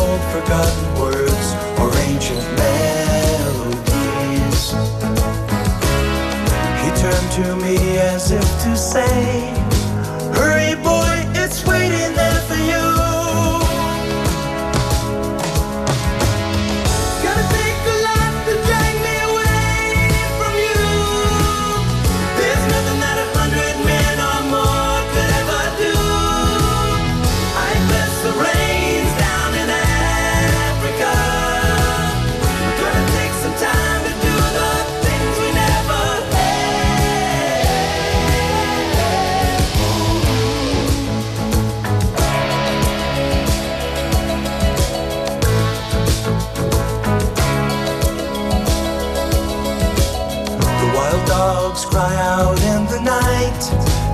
[0.00, 1.46] Old forgotten words
[1.80, 3.80] or ancient melodies.
[6.82, 9.52] He turned to me as if to say,
[10.36, 10.89] Hurry, boy,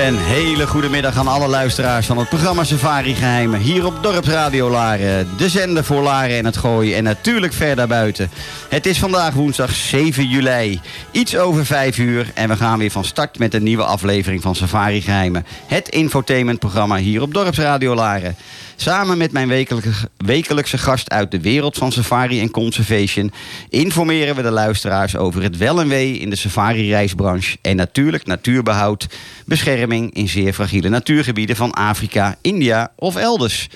[0.00, 3.60] Een hele goede middag aan alle luisteraars van het programma Safari Geheimen.
[3.60, 5.28] Hier op Dorpsradio Laren.
[5.36, 6.96] De zender voor Laren en het Gooien.
[6.96, 8.30] En natuurlijk ver daarbuiten.
[8.70, 10.80] Het is vandaag woensdag 7 juli.
[11.10, 12.30] Iets over 5 uur.
[12.34, 15.46] En we gaan weer van start met een nieuwe aflevering van Safari Geheimen.
[15.66, 18.36] Het infotainmentprogramma hier op Dorpsradio Laren.
[18.76, 23.32] Samen met mijn wekelijkse, wekelijkse gast uit de wereld van safari en conservation...
[23.68, 27.58] informeren we de luisteraars over het wel en wee in de safari-reisbranche...
[27.62, 29.06] en natuurlijk natuurbehoud,
[29.44, 31.56] bescherming in zeer fragiele natuurgebieden...
[31.56, 33.68] van Afrika, India of elders.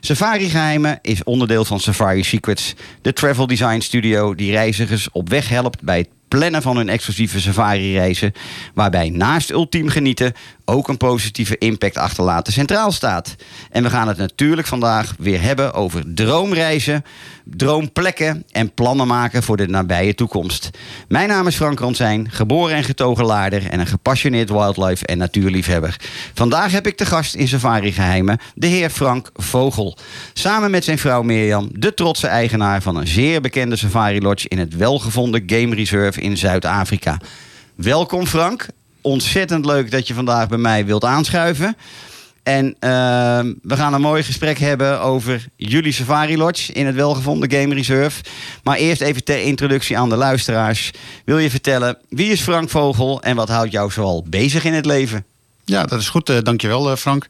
[0.00, 5.48] Safari Geheimen is onderdeel van Safari Secrets, de travel design studio die reizigers op weg
[5.48, 8.32] helpt bij het plannen van hun exclusieve safari-reizen,
[8.74, 10.32] waarbij naast ultiem genieten
[10.70, 13.34] ook een positieve impact achterlaten centraal staat.
[13.70, 17.04] En we gaan het natuurlijk vandaag weer hebben over droomreizen,
[17.44, 20.70] droomplekken en plannen maken voor de nabije toekomst.
[21.08, 25.96] Mijn naam is Frank Ransijn, geboren en getogen laarder en een gepassioneerd wildlife en natuurliefhebber.
[26.34, 29.96] Vandaag heb ik de gast in Safari Geheimen, de heer Frank Vogel.
[30.32, 34.58] Samen met zijn vrouw Mirjam, de trotse eigenaar van een zeer bekende safari lodge in
[34.58, 37.18] het welgevonden Game Reserve in Zuid-Afrika.
[37.74, 38.66] Welkom Frank.
[39.00, 41.76] Ontzettend leuk dat je vandaag bij mij wilt aanschuiven.
[42.42, 42.70] En uh,
[43.62, 48.22] we gaan een mooi gesprek hebben over jullie Safari Lodge in het welgevonden Game Reserve.
[48.62, 50.90] Maar eerst even ter introductie aan de luisteraars.
[51.24, 54.86] Wil je vertellen wie is Frank Vogel en wat houdt jou zoal bezig in het
[54.86, 55.24] leven?
[55.70, 56.28] Ja, dat is goed.
[56.28, 57.26] eh dankjewel, eh, Frank.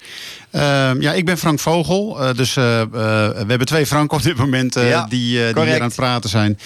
[0.51, 2.21] Ehm, ja, ik ben Frank Vogel.
[2.21, 5.95] eh, dus we hebben twee Frank op dit moment Ja, die, die hier aan het
[5.95, 6.59] praten zijn.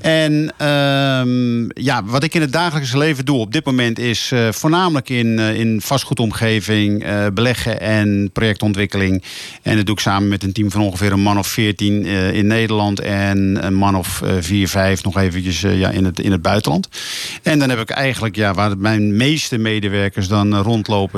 [0.00, 5.08] En ehm, ja, wat ik in het dagelijkse leven doe op dit moment is voornamelijk
[5.08, 7.04] in, in vastgoedomgeving,
[7.34, 9.22] beleggen en projectontwikkeling.
[9.62, 12.32] En dat doe ik samen met een team van ongeveer een man of 14 eh,
[12.32, 16.42] in Nederland en een man of 4, 5 nog eventjes ja, in, het, in het
[16.42, 16.88] buitenland.
[17.42, 20.60] En dan heb ik eigenlijk, ja, waar mijn meeste medewerkers dan eh,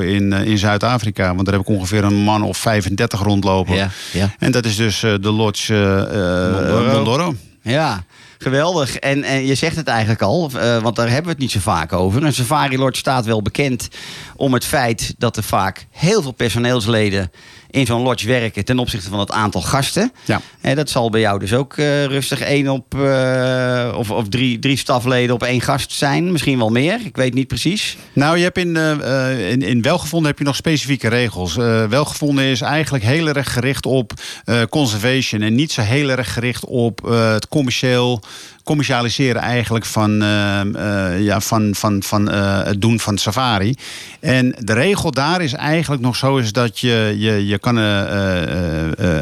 [0.03, 1.33] rondlopen in, eh, in Zuid-Afrika.
[1.33, 3.75] Want daar heb ik ongeveer een man of 35 rondlopen.
[3.75, 4.35] Ja, ja.
[4.39, 6.91] En dat is dus eh, de lodge eh, Mondoro.
[6.93, 7.35] Mondoro.
[7.61, 8.03] Ja,
[8.37, 8.95] geweldig.
[8.95, 10.51] En, en je zegt het eigenlijk al,
[10.81, 12.23] want daar hebben we het niet zo vaak over.
[12.23, 13.87] Een Safari Lodge staat wel bekend
[14.35, 17.31] om het feit dat er vaak heel veel personeelsleden
[17.73, 20.11] in zo'n lodge werken ten opzichte van het aantal gasten.
[20.25, 20.41] Ja.
[20.61, 24.59] En dat zal bij jou dus ook eh, rustig één op, eh, of, of drie,
[24.59, 26.31] drie stafleden op één gast zijn.
[26.31, 27.97] Misschien wel meer, ik weet niet precies.
[28.13, 31.57] Nou, je hebt in, eh, eh, in, in welgevonden heb je nog specifieke regels.
[31.57, 34.13] Eh, welgevonden is eigenlijk heel erg gericht op
[34.45, 38.23] eh, conservation en niet zo heel erg gericht op eh, het commercieel
[38.63, 43.75] commercialiseren eigenlijk van, eh, eh, ja, van, van, van eh, het doen van safari.
[44.19, 47.77] En de regel daar is eigenlijk nog zo is dat je, je, je kan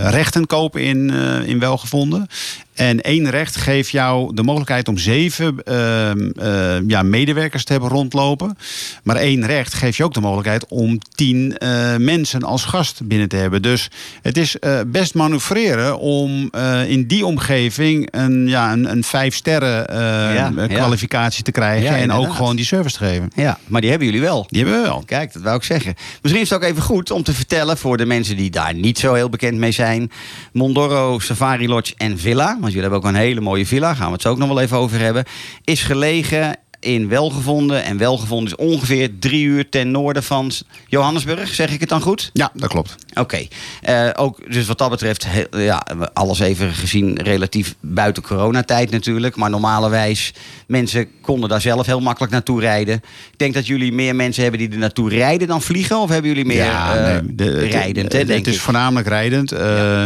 [0.10, 1.10] rechten kopen in,
[1.46, 2.28] in welgevonden.
[2.73, 7.89] En één recht geeft jou de mogelijkheid om zeven ehm, eh, ja, medewerkers te hebben
[7.89, 8.57] rondlopen.
[9.03, 13.27] Maar één recht geeft je ook de mogelijkheid om tien eh, mensen als gast binnen
[13.27, 13.62] te hebben.
[13.62, 13.89] Dus
[14.21, 19.35] het is eh, best manoeuvreren om eh, in die omgeving een, ja, een, een vijf
[19.35, 20.68] sterren eh, ja.
[20.68, 21.91] kwalificatie te krijgen.
[21.91, 23.31] Ja, en ook gewoon die service te geven.
[23.35, 24.45] Ja, maar die hebben jullie wel.
[24.50, 25.03] Die hebben we wel.
[25.06, 25.95] Kijk, dat wou ik zeggen.
[26.21, 29.00] Misschien is het ook even goed om te vertellen voor de mensen die daar niet
[29.00, 30.12] zo heel bekend mee zijn.
[30.53, 34.13] Mondoro, Safari Lodge en Villa, want jullie hebben ook een hele mooie villa, gaan we
[34.13, 35.25] het zo ook nog wel even over hebben,
[35.63, 37.83] is gelegen in Welgevonden.
[37.83, 40.51] En Welgevonden is ongeveer drie uur ten noorden van
[40.88, 42.30] Johannesburg, zeg ik het dan goed?
[42.33, 42.95] Ja, dat klopt.
[43.13, 43.48] Oké,
[43.81, 49.36] Eh, ook dus wat dat betreft, heel- ja, alles even gezien relatief buiten coronatijd natuurlijk.
[49.36, 50.33] Maar normalerwijs,
[50.68, 52.95] mensen konden daar zelf heel makkelijk naartoe rijden.
[53.31, 55.98] Ik denk dat jullie meer mensen hebben die er naartoe rijden dan vliegen.
[56.00, 58.62] Of hebben jullie meer eh, nee, de- rijdend, hè, Het, is ik?
[58.62, 59.51] voornamelijk rijdend.
[59.51, 60.04] Eh,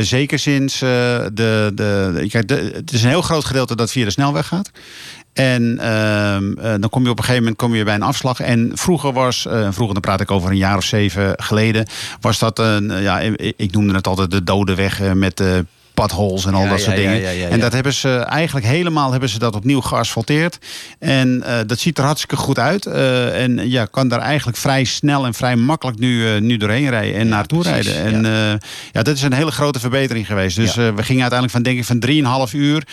[0.00, 2.70] zeker sinds de, de, kijk, de.
[2.74, 4.70] Het is een heel groot gedeelte dat via de snelweg gaat.
[5.34, 8.40] En ehm, eh, dan kom je op een gegeven moment kom je bij een afslag.
[8.40, 11.86] En vroeger was, eh, vroeger dan praat ik over een jaar of zeven geleden,
[12.20, 15.66] was dat een, ja, ik, ik noemde het altijd de dode weg eh, met de
[15.94, 17.36] potholes en al Ja, dat ja, soort dingen.
[17.36, 20.58] ja, En dat hebben ze eigenlijk helemaal hebben ze dat opnieuw geasfalteerd.
[20.98, 22.86] En eh, dat ziet er hartstikke goed uit.
[22.86, 26.90] Eh, en ja, kan daar eigenlijk vrij snel en vrij makkelijk nu, eh, nu doorheen
[26.90, 28.14] rijden en naartoe precies, rijden.
[28.14, 28.58] En ja.
[28.92, 30.56] ja, dat is een hele grote verbetering geweest.
[30.56, 31.98] Dus we gingen uiteindelijk van denk ik van
[32.48, 32.86] 3,5 uur.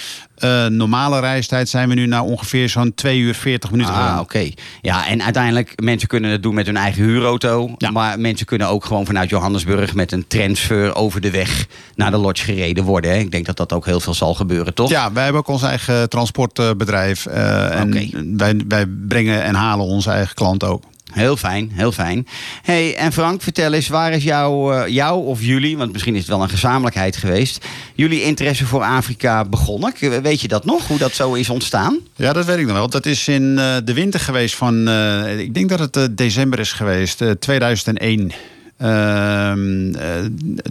[0.69, 4.49] normale reistijd zijn we nu naar ongeveer zo'n 2 uur 40 minuten Ah, oké.
[4.81, 7.75] Ja, en uiteindelijk, mensen kunnen het doen met hun eigen huurauto.
[7.91, 11.65] Maar mensen kunnen ook gewoon vanuit Johannesburg met een transfer over de weg
[11.95, 12.90] naar de lodge gereden worden.
[12.99, 13.17] Hè.
[13.17, 14.89] Ik denk dat dat ook heel veel zal gebeuren, toch?
[14.89, 17.25] Ja, wij hebben ook ons eigen transportbedrijf.
[17.25, 20.83] eh, en wij, wij brengen en halen onze eigen klant ook.
[21.11, 22.27] Heel fijn, heel fijn.
[22.61, 26.19] hey, en Frank, vertel eens, waar is jouw, eh, jou of jullie, want misschien is
[26.19, 27.65] het wel een gezamenlijkheid geweest,
[27.95, 29.93] jullie interesse voor Afrika begonnen?
[30.21, 31.97] Weet je dat nog, hoe dat zo is ontstaan?
[32.15, 32.89] Ja, dat weet ik nog wel.
[32.89, 34.89] Dat is in eh, de winter geweest van,
[35.37, 38.31] ik denk dat het december is geweest, eh, 2001.
[38.81, 40.09] Ehm, eh,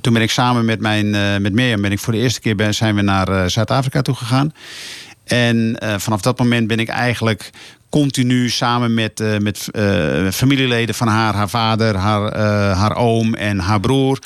[0.00, 2.56] toen ben ik samen met, mijn, eh, met Mirjam ben ik voor de eerste keer
[2.56, 4.52] ben, zijn we naar eh, Zuid-Afrika toe gegaan.
[5.24, 7.50] En vanaf dat moment ben ik eigenlijk
[7.90, 9.68] continu samen met, met
[10.30, 12.36] familieleden van haar, haar vader, haar,
[12.76, 14.18] haar oom en haar broer,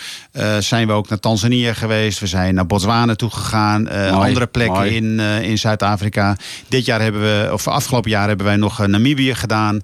[0.59, 2.19] zijn we ook naar Tanzania geweest.
[2.19, 4.97] We zijn naar Botswana toe gegaan, andere plekken mooi.
[4.97, 6.37] in, in Zuid-Afrika.
[6.69, 9.81] Dit jaar hebben we, of afgelopen jaar hebben wij nog Namibië gedaan.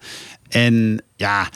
[0.48, 1.48] En ja.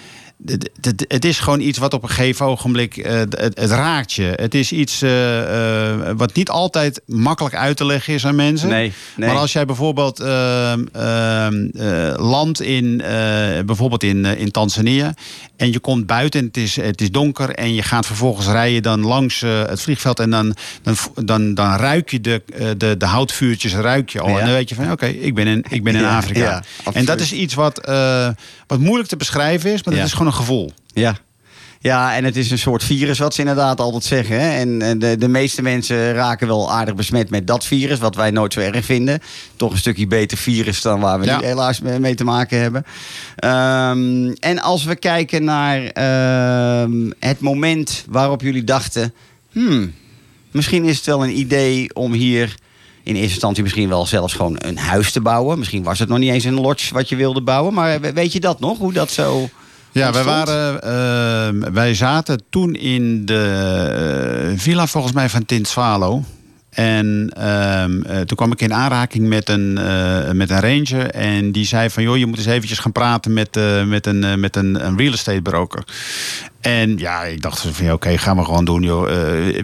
[0.46, 2.96] Het, het, het is gewoon iets wat op een gegeven ogenblik.
[2.96, 4.32] eh, het, het raakt je.
[4.36, 8.68] Het is iets eh, eh, wat niet altijd makkelijk uit te leggen is aan mensen.
[8.68, 9.28] Nee, nee.
[9.28, 12.96] Maar als jij bijvoorbeeld ehm, ehm, eh, landt in,
[13.66, 15.14] bijvoorbeeld in, in Tanzania.
[15.56, 17.50] en je komt buiten en het is, het is donker.
[17.50, 20.20] en je gaat vervolgens rijden dan langs het vliegveld.
[20.20, 22.42] en dan, dan, dan, dan ruik je de,
[22.76, 24.28] de, de houtvuurtjes ruik je al.
[24.28, 24.38] Ja.
[24.38, 26.40] En dan weet je van oké, ik ben in, ik ben in Ja, Afrika.
[26.40, 27.86] ja, en dat is iets wat,
[28.66, 30.72] wat moeilijk te beschrijven is, maar dat is gewoon een gevoel.
[30.92, 31.16] Ja.
[31.80, 34.40] Ja, en het is een soort virus wat ze inderdaad altijd zeggen.
[34.40, 34.48] Hè?
[34.58, 38.30] En en de, de meeste mensen raken wel aardig besmet met dat virus, wat wij
[38.30, 39.20] nooit zo erg vinden.
[39.56, 41.38] Toch een stukje beter virus dan waar we Ja.
[41.38, 42.84] nu helaas mee te maken hebben.
[43.36, 49.14] Ehm, en als we kijken naar ehm, het moment waarop jullie dachten...
[49.52, 49.92] Hmm,
[50.50, 52.54] misschien is het wel een idee om hier
[53.02, 55.58] in eerste instantie misschien wel zelfs gewoon een huis te bouwen.
[55.58, 57.74] Misschien was het nog niet eens een lodge wat je wilde bouwen.
[57.74, 59.48] Maar we- weet je dat nog, hoe dat zo
[59.94, 65.68] Ja, wij, waren, eh, wij zaten toen in de eh, villa volgens mij van Tint
[65.68, 66.22] Swalo.
[66.70, 71.10] En ehm, eh, toen kwam ik in aanraking met een, eh, met een ranger.
[71.10, 74.56] En die zei van, joh, je moet eens eventjes gaan praten met, met, een, met
[74.56, 75.84] een, een real estate broker.
[76.64, 79.10] En ja, ik dacht van, ja, oké, gaan we gewoon doen, joh.
[79.10, 79.56] Eh,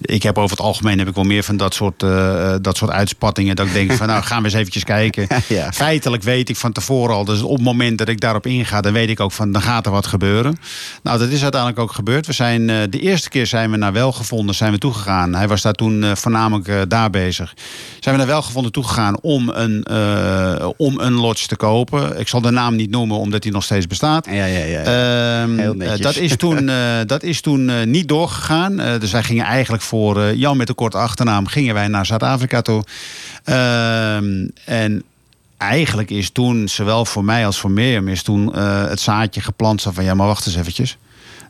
[0.00, 2.90] ik- heb over het algemeen heb ik wel meer van dat soort, eh, dat soort
[2.90, 3.56] uitspattingen.
[3.56, 5.26] Dat ik denk van, nou, gaan we eens eventjes kijken.
[5.48, 5.72] Ja.
[5.72, 8.92] Feitelijk weet ik van tevoren al, dus op het moment dat ik daarop inga, dan
[8.92, 10.56] weet ik ook van, dan gaat er wat gebeuren.
[11.02, 12.26] Nou, dat is uiteindelijk ook gebeurd.
[12.26, 15.34] We zijn, eh, de eerste keer zijn we naar Welgevonden zijn we toegegaan.
[15.34, 17.54] Hij was daar toen eh, voornamelijk eh, daar bezig.
[18.00, 22.18] Zijn we naar Welgevonden toegegaan om een, eh, om een lodge te kopen.
[22.18, 24.26] Ik zal de naam niet noemen, omdat die nog steeds bestaat.
[24.30, 24.80] Ja, ja, ja.
[24.82, 25.97] Ehm, Heel eh.
[26.02, 28.80] Dat is toen, eh, dat is toen eh, niet doorgegaan.
[28.80, 32.06] Eh, dus wij gingen eigenlijk voor eh, Jan met de korte achternaam gingen wij naar
[32.06, 32.84] Zuid-Afrika toe.
[33.44, 35.02] Ehm, en
[35.58, 39.82] eigenlijk is toen, zowel voor mij als voor Mirjam, is toen eh, het zaadje geplant
[39.82, 40.96] van ja, maar wacht eens eventjes.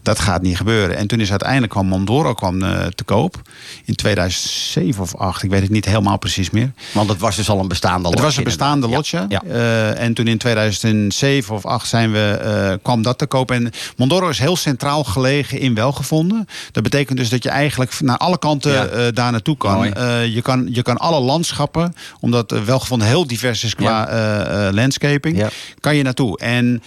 [0.02, 0.97] Dat gaat niet gebeuren.
[0.97, 3.43] En toen is uiteindelijk kwam Mondoro kwam, eh, te koop.
[3.85, 6.73] In 2007 of 8, ik weet het niet helemaal precies meer.
[6.93, 9.25] Want het was dus al een bestaande Het lodge, was een bestaande lotje.
[9.28, 9.43] Ja.
[9.43, 13.50] Eh, en toen in 2007 of 8 zijn we, eh, kwam dat te koop.
[13.50, 16.49] En Mondoro is heel centraal gelegen in Welgevonden.
[16.73, 19.11] Dat betekent dus dat je eigenlijk naar alle kanten Ja.
[19.11, 19.85] daar naartoe kan.
[20.31, 20.69] Je kan.
[20.71, 24.73] Je kan alle landschappen, omdat Welgevonden heel divers is qua Ja.
[24.73, 25.45] landscaping,
[25.81, 26.38] kan je naartoe.
[26.38, 26.83] En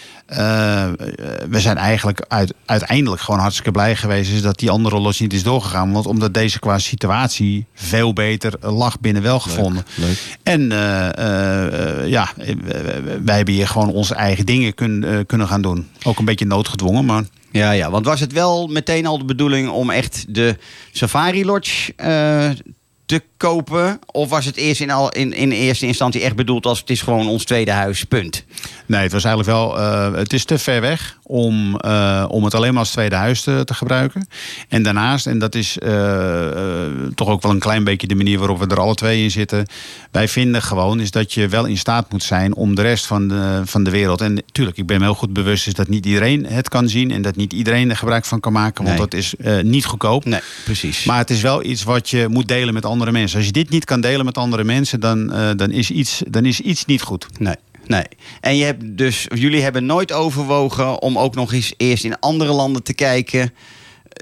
[1.50, 5.34] we zijn eigenlijk uit, uiteindelijk gewoon hartstikke blij geweest is dat die andere lodge niet
[5.34, 5.92] is doorgegaan.
[5.92, 9.86] Want omdat deze qua situatie veel beter lag binnen Welgevonden.
[9.96, 10.38] leuk.
[10.44, 11.08] En eh,
[12.02, 12.30] eh, ja,
[13.24, 15.88] wij hebben hier gewoon onze eigen dingen kun, eh, kunnen gaan doen.
[16.04, 19.70] Ook een beetje noodgedwongen, maar Ja, ja, want was het wel meteen al de bedoeling
[19.70, 20.58] om echt de
[20.92, 21.94] Safari Lodge
[23.06, 24.00] te kopen?
[24.06, 27.02] Of was het eerst in, al, in, in eerste instantie echt bedoeld als het is
[27.02, 28.44] gewoon ons tweede huis, punt?
[28.86, 29.80] nee, het was eigenlijk wel.
[29.80, 33.42] eh, het is te ver weg om, eh, om het alleen maar als tweede huis
[33.42, 34.28] te, te gebruiken.
[34.70, 36.48] En daarnaast, en dat is eh,
[37.16, 39.66] toch ook wel een klein beetje de manier waarop we er alle twee in zitten.
[40.12, 43.28] Wij vinden gewoon is dat je wel in staat moet zijn om de rest van
[43.28, 44.22] de, van de wereld.
[44.22, 47.12] En natuurlijk, ik ben me heel goed bewust is dat niet iedereen het kan zien
[47.12, 48.84] en dat niet iedereen er gebruik van kan maken.
[48.86, 49.08] Want Nee.
[49.08, 49.34] dat is
[49.64, 50.26] niet goedkoop.
[50.26, 51.04] Nee, precies.
[51.04, 53.31] Maar het is wel iets wat je moet delen met andere mensen.
[53.36, 56.46] Als je dit niet kan delen met andere mensen, dan, eh, dan, is, iets, dan
[56.46, 57.40] is iets niet goed.
[57.40, 58.06] Nee, nee.
[58.42, 62.52] En je hebt dus, jullie hebben nooit overwogen om ook nog eens eerst in andere
[62.52, 63.54] landen te kijken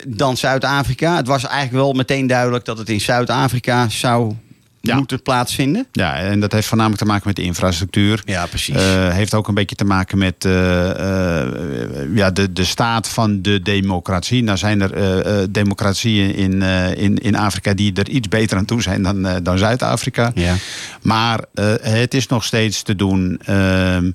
[0.08, 1.16] dan Zuid-Afrika.
[1.16, 4.34] Het was eigenlijk wel meteen duidelijk dat het in Zuid-Afrika zou
[4.82, 4.96] Ja.
[4.96, 5.88] moeten plaatsvinden.
[5.92, 8.22] Ja, en dat heeft voornamelijk te maken met de infrastructuur.
[8.26, 8.76] Ja, precies.
[8.76, 11.48] Eh, heeft ook een beetje te maken met eh, eh,
[12.14, 14.44] ja, de, de staat van de democratie.
[14.44, 16.62] Nou zijn er democratieën in,
[16.98, 20.32] in, in Afrika die er iets beter aan toe zijn dan, dan Zuid-Afrika.
[20.36, 20.56] ja.
[21.02, 21.44] Maar
[21.82, 23.40] het is nog steeds te doen.
[23.46, 24.12] Ehm,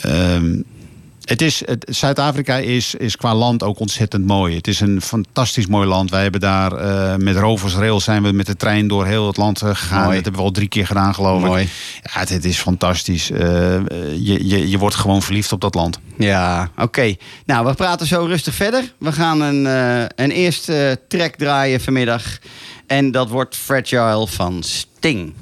[0.00, 0.60] ehm,
[1.28, 4.56] het is, Zuid-Afrika is, is qua land ook ontzettend mooi.
[4.56, 6.10] Het is een fantastisch mooi land.
[6.10, 9.36] Wij hebben daar eh, met Rovers Rail zijn we met de trein door heel het
[9.36, 10.02] land eh, gegaan.
[10.02, 10.14] Mooi.
[10.14, 11.62] Dat hebben we al drie keer gedaan, geloof Mooi.
[11.62, 11.70] ik.
[12.02, 13.30] Ja, het, het is fantastisch.
[13.30, 13.38] Eh,
[14.12, 15.98] je, je, je wordt gewoon verliefd op dat land.
[16.16, 17.14] Ja, oké.
[17.46, 18.92] Nou, we praten zo rustig verder.
[18.98, 19.64] We gaan een,
[20.14, 22.38] een eerste track draaien vanmiddag.
[22.86, 25.34] En dat wordt Fragile van Sting.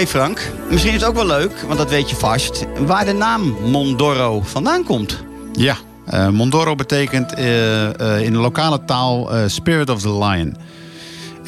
[0.00, 3.12] Oké Frank, misschien is het ook wel leuk, want dat weet je vast, waar de
[3.12, 5.24] naam Mondoro vandaan komt.
[5.52, 5.76] Ja,
[6.06, 10.56] eh, Mondoro betekent eh, eh, in de lokale taal Spirit of the Lion.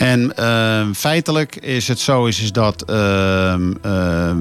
[0.03, 3.61] En eh, feitelijk is het zo is, is dat eh, eh,
[4.31, 4.37] eh,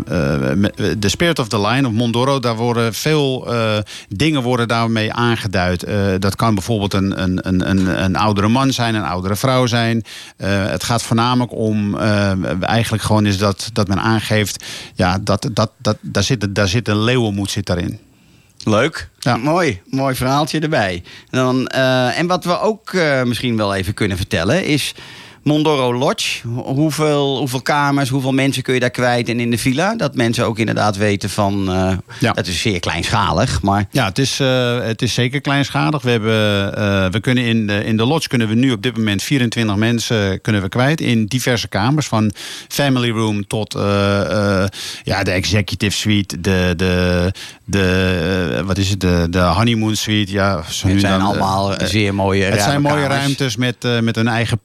[0.56, 3.77] me- de Spirit of the Lion of Mondoro, daar worden veel eh,
[4.10, 5.84] dingen worden daarmee aangeduid.
[5.84, 9.65] Eh, dat kan bijvoorbeeld een, een, een, een, een oudere man zijn, een oudere vrouw
[9.65, 10.03] zijn.
[10.38, 15.50] Eh, het gaat voornamelijk om, eh, eigenlijk gewoon is dat, dat men aangeeft, ja, dat,
[15.54, 18.00] dat, dat, daar, zit, daar zit een leeuwenmoed zit daarin.
[18.63, 19.10] Leuk.
[19.19, 19.38] Ja.
[19.38, 19.82] Mooi.
[19.89, 21.04] Mooi verhaaltje erbij.
[21.30, 24.93] Dan, eh, en wat we ook eh, misschien wel even kunnen vertellen is...
[25.43, 29.58] Mondoro Lodge, Ho- hoeveel, hoeveel kamers, hoeveel mensen kun je daar kwijt en in de
[29.58, 29.95] villa?
[29.95, 31.69] Dat mensen ook inderdaad weten van...
[31.71, 32.32] eh, Ja.
[32.34, 33.86] Dat is zeer kleinschalig, maar...
[33.91, 36.01] Ja, het is, eh, het is zeker kleinschalig.
[36.01, 38.97] We, hebben, eh, we kunnen in, de, in de lodge kunnen we nu op dit
[38.97, 41.01] moment 24 mensen kunnen we kwijt.
[41.01, 42.08] In diverse kamers.
[42.08, 42.32] Van
[42.67, 43.73] family room tot
[45.04, 46.41] ja, de executive suite.
[46.41, 47.32] De, de,
[47.65, 48.99] de, wat is het?
[49.01, 50.32] De, de honeymoon suite.
[50.32, 53.15] Ja, Het zijn dan, allemaal zeer mooie het zijn mooie kamers.
[53.19, 54.60] ruimtes met, met een eigen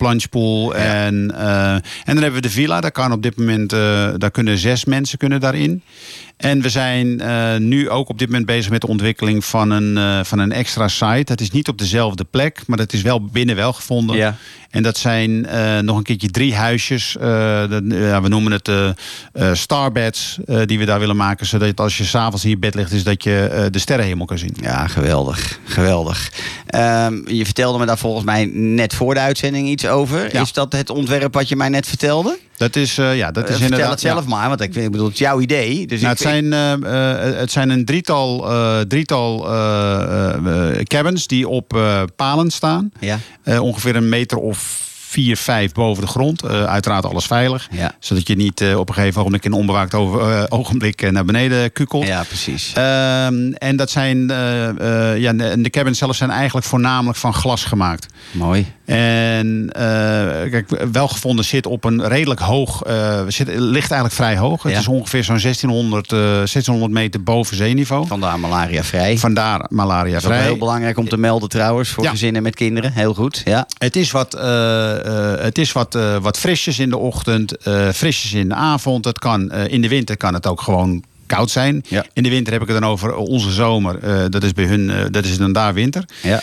[0.75, 2.81] En, eh, en dan hebben we de villa.
[2.81, 5.83] Daar kan op dit moment eh, daar kunnen zes mensen kunnen daarin.
[6.37, 9.97] En we zijn eh, nu ook op dit moment bezig met de ontwikkeling van een,
[9.97, 11.23] eh, van een extra site.
[11.25, 14.17] Dat is niet op dezelfde plek, maar dat is wel binnen wel gevonden.
[14.17, 14.37] Ja.
[14.71, 17.17] En dat zijn eh, nog een keertje drie huisjes.
[17.21, 18.71] dat- ja, we noemen het
[19.59, 21.47] starbeds die we daar willen maken.
[21.47, 24.57] Zodat als je s'avonds in je bed ligt, is dat je de sterrenhemel kan zien.
[24.61, 25.59] Ja, geweldig.
[25.65, 26.33] Geweldig.
[26.67, 30.33] Ehm, je vertelde me daar volgens mij net voor de uitzending iets over.
[30.35, 30.41] Ja.
[30.41, 32.39] Is dat het ontwerp wat je mij net vertelde?
[32.57, 33.91] Dat is, eh, ja, dat Eh, is Vertel inderdaad.
[33.91, 34.29] het zelf ja.
[34.29, 35.87] maar, want ik, ik bedoel, het is jouw idee.
[35.87, 38.47] Dus Nou, ik, het, zijn, eh, het zijn een drietal,
[38.89, 39.41] drietal
[40.83, 41.81] cabins die op
[42.17, 42.91] palen staan.
[43.01, 43.19] Ja,
[43.61, 44.85] ongeveer een meter of
[45.17, 46.43] vier, vijf boven de grond.
[46.43, 47.69] Eh, uiteraard alles veilig.
[47.71, 47.93] Ja.
[47.99, 51.25] Zodat je niet eh, op een gegeven ogenblik in een onbewaakt over, eh, ogenblik naar
[51.25, 52.07] beneden kukelt.
[52.07, 52.73] ja precies.
[52.75, 54.19] Ehm, en dat zijn,
[55.19, 58.07] ja, de, cabins zelf zijn eigenlijk voornamelijk van glas gemaakt.
[58.31, 58.67] Mooi.
[58.85, 59.71] En
[60.51, 62.83] kijk, welgevonden zit op een redelijk hoog,
[63.29, 64.63] zit, ligt eigenlijk vrij hoog.
[64.63, 68.07] Het is ongeveer zo'n 1600, eh, 1600 meter boven zeeniveau.
[68.07, 69.19] Vandaar malaria vrij.
[69.19, 70.43] Vandaar malaria Dat is vrij.
[70.43, 72.11] heel belangrijk om te melden trouwens, voor Ja.
[72.11, 72.93] gezinnen met kinderen.
[72.93, 73.67] Heel goed, ja.
[73.79, 74.35] Het is wat,
[75.41, 79.05] het is wat, eh, wat frisjes in de ochtend, eh, frisjes in de avond.
[79.05, 81.85] Het kan, eh, in de winter kan het ook gewoon koud zijn.
[81.89, 82.05] Ja.
[82.13, 83.99] In de winter heb ik het dan over onze zomer.
[84.03, 86.05] Eh, dat is bij hun, eh, dat is dan daar winter.
[86.23, 86.43] ja.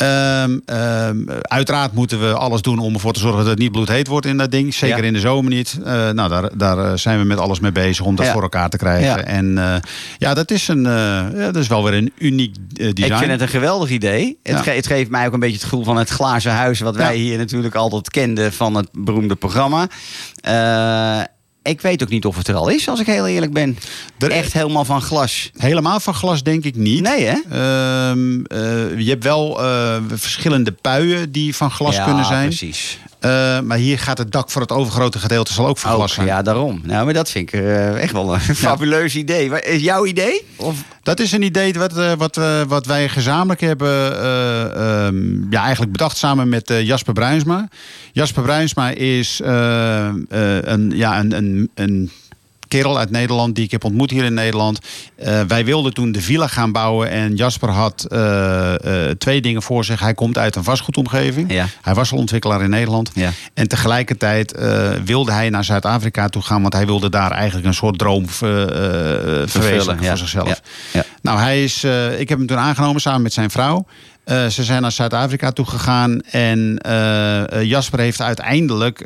[0.00, 4.06] Ehm, ehm, uiteraard moeten we alles doen om ervoor te zorgen dat het niet bloedheet
[4.06, 4.74] wordt in dat ding.
[4.74, 5.02] Zeker Ja.
[5.04, 5.78] in de zomer niet.
[5.84, 8.32] Eh, nou, daar, daar eh, zijn we met alles mee bezig om dat Ja.
[8.32, 9.04] voor elkaar te krijgen.
[9.06, 9.18] Ja.
[9.24, 9.74] En eh,
[10.18, 13.12] ja, dat is, een, ja, dat is wel weer een uniek design.
[13.12, 14.38] Ik vind het een geweldig idee.
[14.42, 16.80] Het, ge- het geeft mij ook een beetje het gevoel van het glazen huis...
[16.80, 19.88] wat wij hier natuurlijk altijd kenden van het beroemde programma.
[21.70, 23.78] Ik weet ook niet of het er al is, als ik heel eerlijk ben.
[24.18, 25.50] Er- Echt helemaal van glas.
[25.56, 27.00] Helemaal van glas denk ik niet.
[27.02, 27.34] Nee, hè?
[27.50, 32.46] Ehm, eh, je hebt wel eh, verschillende puien die van glas ja, kunnen zijn.
[32.48, 32.98] precies.
[33.20, 35.78] Eh, maar hier gaat het dak voor het overgrote gedeelte zal ook
[36.08, 36.26] zijn.
[36.26, 36.80] ja, daarom.
[36.84, 39.62] Nou, maar dat vind ik eh, echt wel een fabuleus idee.
[39.62, 40.46] Is jouw idee?
[40.56, 40.84] Of?
[41.02, 45.92] Dat is een idee wat, eh, wat, wat wij gezamenlijk hebben eh, ehm, ja, eigenlijk
[45.92, 47.68] bedacht samen met Jasper Bruinsma.
[48.12, 52.10] Jasper Bruinsma is een, ja, een, een, een
[52.70, 54.78] kerel uit Nederland die ik heb ontmoet hier in Nederland.
[55.16, 59.62] Eh, wij wilden toen de villa gaan bouwen en Jasper had eh, eh, twee dingen
[59.62, 60.00] voor zich.
[60.00, 61.52] Hij komt uit een vastgoedomgeving.
[61.52, 61.66] Ja.
[61.82, 63.10] Hij was al ontwikkelaar in Nederland.
[63.14, 63.30] Ja.
[63.54, 64.58] En tegelijkertijd
[65.04, 70.02] wilde hij naar Zuid-Afrika toe gaan, want hij wilde daar eigenlijk een soort droom verwezenlijken
[70.04, 70.08] ja.
[70.08, 70.48] voor zichzelf.
[70.48, 70.56] Ja.
[70.92, 71.04] Ja.
[71.22, 71.84] Nou, hij is,
[72.18, 73.86] ik heb hem toen aangenomen samen met zijn vrouw.
[74.30, 76.20] Eh, ze zijn naar Zuid-Afrika toe gegaan.
[76.20, 78.98] En eh, eh, Jasper heeft uiteindelijk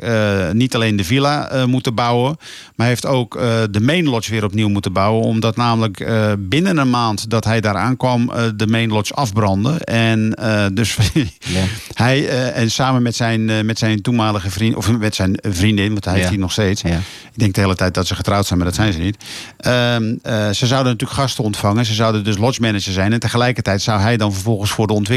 [0.53, 2.37] niet alleen de villa moeten bouwen.
[2.75, 3.39] Maar heeft ook
[3.71, 5.23] de main lodge weer opnieuw moeten bouwen.
[5.23, 6.09] Omdat namelijk
[6.39, 9.79] binnen een maand dat hij daar aankwam, de main lodge afbrandde.
[9.79, 10.35] En
[10.73, 10.97] dus
[11.93, 16.05] hij eh, en samen met zijn, met zijn toenmalige vriend, of met zijn vriendin, want
[16.05, 16.31] hij heeft Ja.
[16.31, 16.81] die nog steeds.
[16.81, 16.99] Ja.
[17.33, 19.17] Ik denk de hele tijd dat ze getrouwd zijn, maar dat zijn ze niet.
[19.57, 21.85] Ehm, eh, ze zouden natuurlijk gasten ontvangen.
[21.85, 23.13] Ze zouden dus lodge manager zijn.
[23.13, 25.13] En tegelijkertijd zou hij dan vervolgens voor de ontwikkeling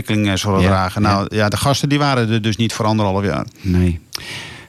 [0.60, 1.02] Ja, dragen.
[1.02, 3.46] Nou ja, de gasten die waren er dus niet voor anderhalf jaar.
[3.60, 4.00] Nee.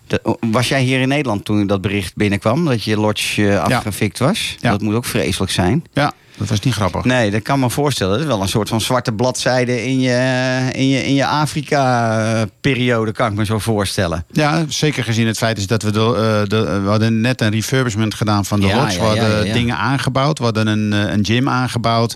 [0.08, 2.66] De- was jij hier in Nederland toen dat bericht binnenkwam?
[2.66, 4.56] Dat je lodge eh, afgefikt was?
[4.72, 5.84] Dat moet ook vreselijk zijn.
[5.94, 7.04] Ja, Dat was niet grappig.
[7.04, 8.12] Nee, dat kan me voorstellen.
[8.14, 13.12] Dat is wel een soort van zwarte bladzijde in je, in je, in je Afrika-periode,
[13.12, 14.26] kan ik me zo voorstellen.
[14.32, 17.50] Ja, zeker gezien het feit is dat we de, eh, de, we hadden net een
[17.52, 19.00] refurbishment gedaan van de Ja, lodge.
[19.00, 20.38] we hadden ja, dingen aangebouwd.
[20.38, 22.16] We hadden een, eh, een gym aangebouwd.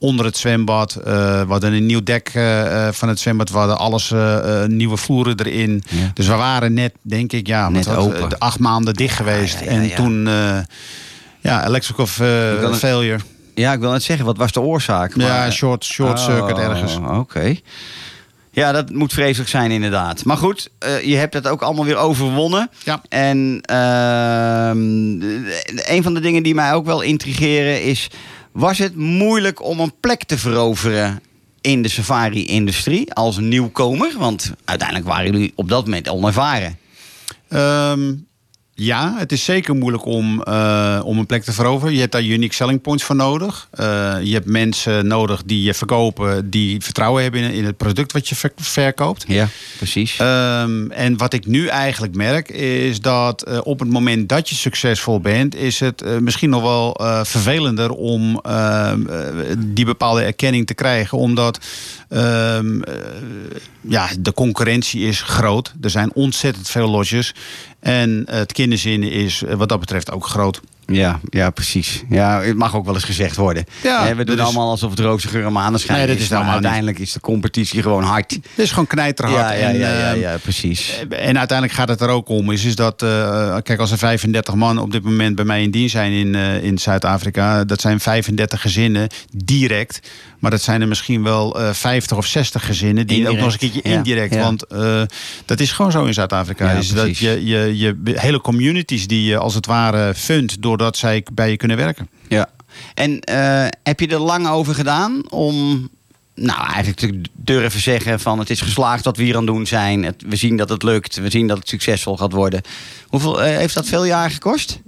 [0.00, 0.94] Onder het zwembad.
[0.94, 1.04] Eh,
[1.40, 3.50] we hadden een nieuw dek eh, eh, van het zwembad.
[3.50, 5.82] We hadden alles, eh, eh, nieuwe vloeren erin.
[5.88, 6.10] Ja.
[6.14, 8.38] Dus we waren net, denk ik, ja, Net open.
[8.38, 9.60] acht maanden dicht geweest.
[9.64, 10.58] ja, ja, en toen, eh,
[11.40, 12.06] ja, electrical
[12.74, 13.18] failure.
[13.58, 15.12] Ja, ik wil net zeggen, wat was de oorzaak?
[15.16, 16.96] Ja, Maar- short, short circuit Oh, ergens.
[16.96, 17.54] Oké.
[18.50, 20.24] Ja, dat moet vreselijk zijn inderdaad.
[20.24, 22.70] Maar goed, eh, je hebt het ook allemaal weer overwonnen.
[22.84, 23.02] Ja.
[23.08, 24.78] En ehm,
[25.94, 28.10] een van de dingen die mij ook wel intrigeren is...
[28.52, 31.20] was het moeilijk om een plek te veroveren
[31.60, 34.12] in de safari-industrie als nieuwkomer?
[34.18, 36.78] Want uiteindelijk waren jullie op dat moment onervaren.
[37.48, 38.14] Ehm,
[38.80, 41.94] ja, het is zeker moeilijk om, eh, om een plek te veroveren.
[41.94, 43.68] Je hebt daar unique selling points voor nodig.
[43.70, 48.12] Eh, je hebt mensen nodig die je verkopen, die vertrouwen hebben in, in het product
[48.12, 49.24] wat je ver- verkoopt.
[49.28, 50.16] Ja, precies.
[50.18, 54.54] Ehm, en wat ik nu eigenlijk merk is dat eh, op het moment dat je
[54.54, 60.74] succesvol bent, is het misschien nog wel vervelender om ehm, eh, die bepaalde erkenning te
[60.74, 61.18] krijgen.
[61.18, 61.58] Omdat
[62.08, 62.94] ehm, eh,
[63.80, 65.72] ja, de concurrentie is groot.
[65.80, 67.34] Er zijn ontzettend veel lodges.
[67.80, 70.60] En het kinderzin is eh, wat dat betreft ook groot.
[70.92, 72.02] Ja, ja, precies.
[72.08, 73.64] Ja, het mag ook wel eens gezegd worden.
[73.82, 76.30] Ja, Eh, we doen is- allemaal alsof het roze geur en maneschijn Nee, dat is.
[76.30, 76.38] niet.
[76.38, 78.30] uiteindelijk is de competitie gewoon hard.
[78.32, 79.36] Het is gewoon knijterhard.
[79.48, 80.98] Ja, ja, en, ja, ja, ehm, ja, precies.
[81.10, 82.50] En uiteindelijk gaat het er ook om.
[82.50, 85.70] Is, is dat, eh, kijk, als er 35 man op dit moment bij mij in
[85.70, 90.00] dienst zijn in, eh, in Zuid-Afrika, dat zijn 35 gezinnen direct.
[90.38, 93.52] Maar dat zijn er misschien wel eh 50 of 60 gezinnen die ook nog eens
[93.52, 94.34] een keertje indirect.
[94.34, 94.40] ja.
[94.40, 95.02] Want eh,
[95.44, 96.70] dat is gewoon zo in Zuid-Afrika.
[96.72, 100.96] Ja, is dat je, je, je hele communities die je als het ware fundt doordat
[100.96, 102.08] zij bij je kunnen werken.
[102.28, 102.48] Ja.
[102.94, 105.88] En eh, heb je er lang over gedaan om,
[106.34, 109.66] nou eigenlijk te durven zeggen van het is geslaagd wat we hier aan het doen
[109.66, 110.02] zijn.
[110.04, 112.60] Het- we zien dat het lukt, we zien dat het succesvol gaat worden.
[113.06, 114.78] Hoeveel, heeft dat veel jaar gekost?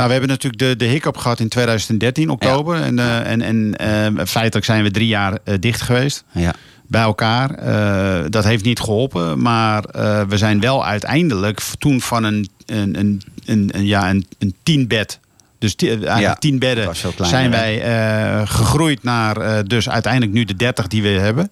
[0.00, 2.82] Nou, we hebben natuurlijk de, de hiccup gehad in 2013, oktober.
[2.82, 6.24] En, eh, en, en eh, feitelijk zijn we drie jaar eh, dicht geweest.
[6.32, 6.54] Ja.
[6.86, 7.48] bij elkaar.
[8.30, 9.42] Dat heeft niet geholpen.
[9.42, 9.82] Maar
[10.28, 14.88] we zijn wel uiteindelijk toen van een, een, een, een, een- ja, een, een tien
[14.88, 15.20] bed.
[15.58, 17.82] Dus eigenlijk Ja, tien bedden zijn wij
[18.46, 21.50] gegroeid naar dus uiteindelijk nu de 30 die we hebben.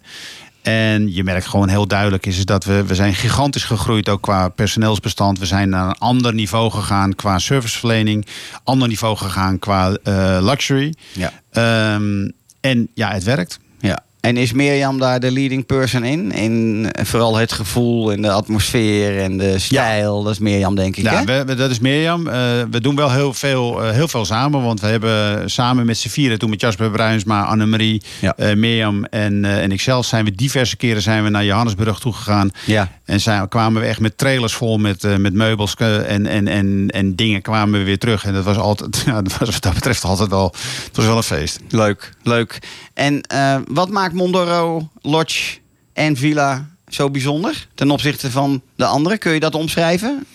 [0.68, 4.22] En je merkt gewoon heel duidelijk is, is dat we, we zijn gigantisch gegroeid ook
[4.22, 5.38] qua personeelsbestand.
[5.38, 8.26] We zijn naar een ander niveau gegaan qua serviceverlening.
[8.64, 10.94] Ander niveau gegaan qua eh, luxury.
[11.12, 11.32] Ja.
[11.50, 12.28] Ehm,
[12.60, 13.58] en ja, het werkt.
[13.80, 14.06] ja.
[14.20, 16.32] En is Mirjam daar de leading person in?
[16.32, 20.22] In eh, vooral het gevoel en de atmosfeer en de stijl.
[20.22, 21.24] Dat is Mirjam denk ik, Ja, hè?
[21.24, 22.26] we, we- dat is Mirjam.
[22.26, 22.34] Eh,
[22.70, 24.62] we doen wel heel veel, eh, heel veel samen.
[24.62, 28.36] Want we hebben samen met z'n vieren, toen met Jasper Bruinsma, Annemarie, Ja.
[28.36, 32.50] eh, Mirjam en, en ikzelf, zijn we diverse keren zijn we naar Johannesburg toe gegaan.
[32.66, 32.92] Ja.
[33.04, 37.14] En zijn, kwamen we echt met trailers vol met, met meubels en, en, en, en
[37.16, 38.24] dingen kwamen we weer terug.
[38.24, 40.54] En dat was altijd, ja, dat was wat dat betreft altijd wel,
[40.84, 41.60] het was wel een feest.
[41.68, 42.58] Leuk, leuk.
[42.94, 45.58] En eh, wat maakt Mondoro, Lodge
[45.92, 49.18] en Villa zo bijzonder ten opzichte van de andere?
[49.18, 50.26] Kun je dat omschrijven?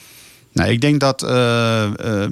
[0.54, 2.32] Nou, ik denk dat eh, ehm,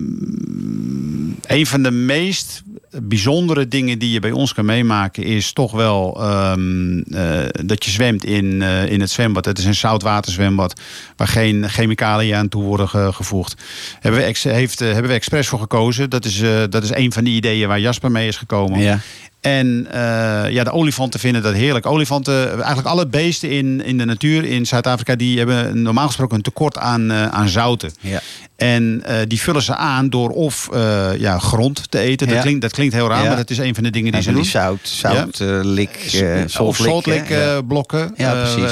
[1.48, 2.64] een van de meest
[3.02, 7.92] bijzondere dingen die je bij ons kan meemaken is toch wel ehm, eh, dat je
[7.92, 9.46] zwemt in, eh, in het zwembad.
[9.46, 10.80] Het is een zoutwaterzwembad
[11.16, 13.62] waar geen chemicaliën aan toe worden ge- gevoegd.
[14.00, 16.10] Hebben we, ex- heeft, eh, hebben we expres voor gekozen.
[16.10, 18.80] Dat is, eh, dat is een van de ideeën waar Jasper mee is gekomen.
[18.80, 19.00] Ja.
[19.42, 21.86] En eh, ja, de olifanten vinden dat heerlijk.
[21.86, 26.42] Olifanten, eigenlijk alle beesten in, in de natuur in Zuid-Afrika, die hebben normaal gesproken een
[26.42, 27.92] tekort aan, eh, aan zouten.
[28.00, 28.22] Ja.
[28.56, 30.70] En eh, die vullen ze aan door of
[31.18, 32.28] ja, grond te eten.
[32.28, 33.28] Dat, klinkt, dat klinkt heel raar, Ja.
[33.28, 34.46] maar dat is een van de dingen die ze doen.
[34.46, 36.24] zout, zout, lik,
[36.60, 38.14] of eh, blokken.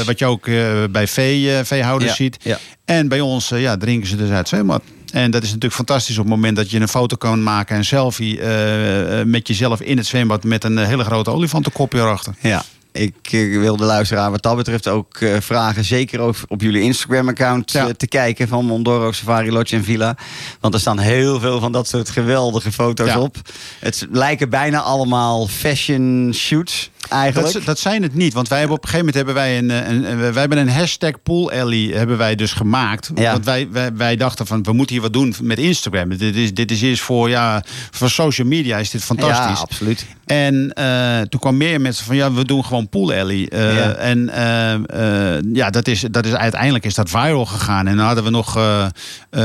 [0.06, 0.46] Wat je ook
[0.92, 2.38] bij vee, eh, veehouders ziet.
[2.86, 4.82] En bij ons ja, drinken ze dus uit zwembad.
[5.12, 7.86] En dat is natuurlijk fantastisch op het moment dat je een foto kan maken, een
[7.86, 12.34] selfie eh, eh, met jezelf in het zwembad met een eh, hele grote olifantenkopje erachter.
[12.42, 12.64] Ja.
[12.92, 13.16] Ik
[13.52, 17.94] wil de luisteraar wat dat betreft ook vragen, zeker ook op jullie Instagram-account Ja.
[17.98, 20.18] te kijken van Mondoro Safari Lodge en Villa.
[20.60, 23.20] Want er staan heel veel van dat soort geweldige foto's Ja.
[23.20, 23.36] op.
[23.80, 27.54] Het lijken bijna allemaal fashion shoots eigenlijk.
[27.54, 30.10] Dat, dat zijn het niet, want wij hebben op een gegeven moment hebben wij een,
[30.12, 33.12] een, wij hebben een hashtag Pool Alley hebben wij dus gemaakt.
[33.16, 33.32] Ja.
[33.32, 36.18] Want wij, wij, wij dachten van we moeten hier wat doen met Instagram.
[36.18, 39.58] Dit is, dit is eerst voor, ja, voor social media is dit fantastisch.
[39.58, 40.06] Ja, absoluut.
[40.26, 43.48] En eh, toen kwam meer mensen van ja, we doen gewoon Pool Alley.
[43.48, 43.92] Eh, Ja.
[43.94, 47.88] En eh, ja, dat is, dat is uiteindelijk is dat viral gegaan.
[47.88, 48.52] En dan hadden we nog,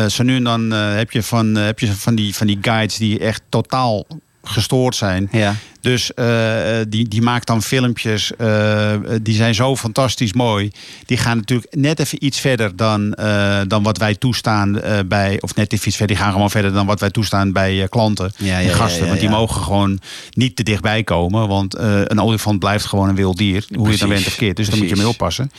[0.09, 3.19] zo nu en dan heb je, van, heb je van, die, van die guides die
[3.19, 4.07] echt totaal
[4.45, 5.29] gestoord zijn.
[5.33, 5.55] Ja.
[5.85, 10.71] Dus eh, eh, die, die maakt dan filmpjes, eh, die zijn zo fantastisch mooi.
[11.07, 13.11] Die gaan natuurlijk net even iets verder dan,
[13.69, 15.41] dan wat wij toestaan bij...
[15.41, 18.33] of net even iets verder, die gaan gewoon verder dan wat wij toestaan bij klanten
[18.37, 19.03] Ja, en gasten.
[19.03, 21.49] ja, want die mogen gewoon niet te dichtbij komen.
[21.49, 23.65] Want een olifant blijft gewoon een wild dier.
[23.75, 24.09] Hoe je het dan Precies.
[24.09, 24.57] bent of keert.
[24.57, 25.21] Dus daar moet je mee Precies.
[25.21, 25.51] oppassen.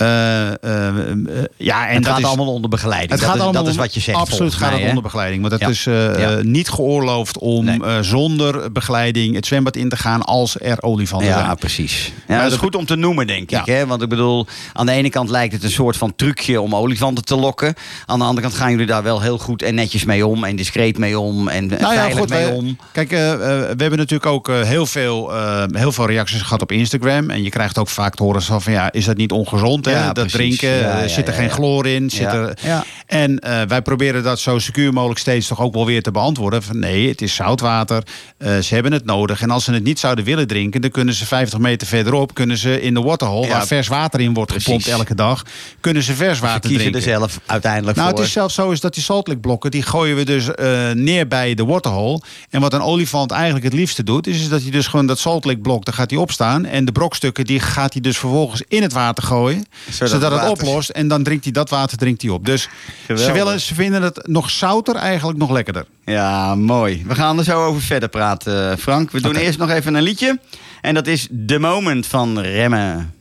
[0.00, 3.10] Eh, eh, eh, ja, en het dat gaat is, allemaal onder begeleiding.
[3.10, 4.18] het dat, gaat is, allemaal dat is wat je zegt.
[4.18, 5.40] Absoluut gaat mij, het onder begeleiding.
[5.40, 5.68] Want het Ja.
[5.68, 5.84] is
[6.20, 6.38] Ja.
[6.42, 8.02] niet geoorloofd om Nee.
[8.02, 11.56] zonder begeleiding het zwembad in te gaan als er olifanten Ja, zijn.
[11.56, 12.12] precies.
[12.28, 13.60] Ja, Maar dat is goed om te noemen, denk Ja.
[13.60, 13.66] ik.
[13.66, 13.86] Hè?
[13.86, 17.24] Want ik bedoel, aan de ene kant lijkt het een soort van trucje om olifanten
[17.24, 17.74] te lokken.
[18.06, 20.44] Aan de andere kant gaan jullie daar wel heel goed en netjes mee om.
[20.44, 21.48] En discreet mee om.
[21.48, 22.28] En Nou ja, veilig goed.
[22.28, 22.78] mee wij- om.
[22.92, 25.32] Kijk, we hebben natuurlijk ook heel, veel,
[25.72, 27.30] heel veel reacties gehad op Instagram.
[27.30, 29.86] En je krijgt ook vaak te horen van ja, is dat niet ongezond?
[29.90, 29.98] Hè?
[29.98, 30.58] Ja, dat precies.
[30.58, 32.10] drinken, eh, zit er geen chloor in?
[32.10, 32.58] Zit er...
[33.06, 36.62] En eh, wij proberen dat zo secuur mogelijk steeds toch ook wel weer te beantwoorden.
[36.62, 38.02] Van nee, het is zoutwater.
[38.38, 39.42] Eh, ze hebben het nodig.
[39.42, 42.56] En als ze het niet zouden willen drinken, dan kunnen ze 50 meter verderop kunnen
[42.58, 45.42] ze in de waterhole, waar vers water in wordt gepompt elke dag,
[45.80, 47.00] kunnen ze vers Ze water kiezen drinken.
[47.12, 48.18] er zelf uiteindelijk Nou, voor.
[48.18, 50.48] het is zelfs zo is dat die saltlikblokken, die gooien we dus
[50.94, 52.20] neer bij de waterhole.
[52.50, 55.18] En wat een olifant eigenlijk het liefste doet, is, is dat hij dus gewoon dat
[55.18, 56.64] saltlikblok, daar gaat hij opstaan.
[56.64, 59.66] En de brokstukken, die gaat hij dus vervolgens in het water gooien.
[59.90, 60.88] Zodat Zodat, het oplost.
[60.88, 62.46] En dan drinkt hij dat water drinkt hij op.
[62.46, 62.68] Dus ze,
[63.06, 63.32] Geweldig.
[63.32, 65.84] willen, ze vinden het nog zouter eigenlijk nog lekkerder.
[66.04, 67.02] Ja, mooi.
[67.06, 69.10] We gaan er zo over verder praten, Frank.
[69.10, 70.38] We doen eerst nog even een liedje.
[70.80, 73.14] En dat is The Moment van Remmen.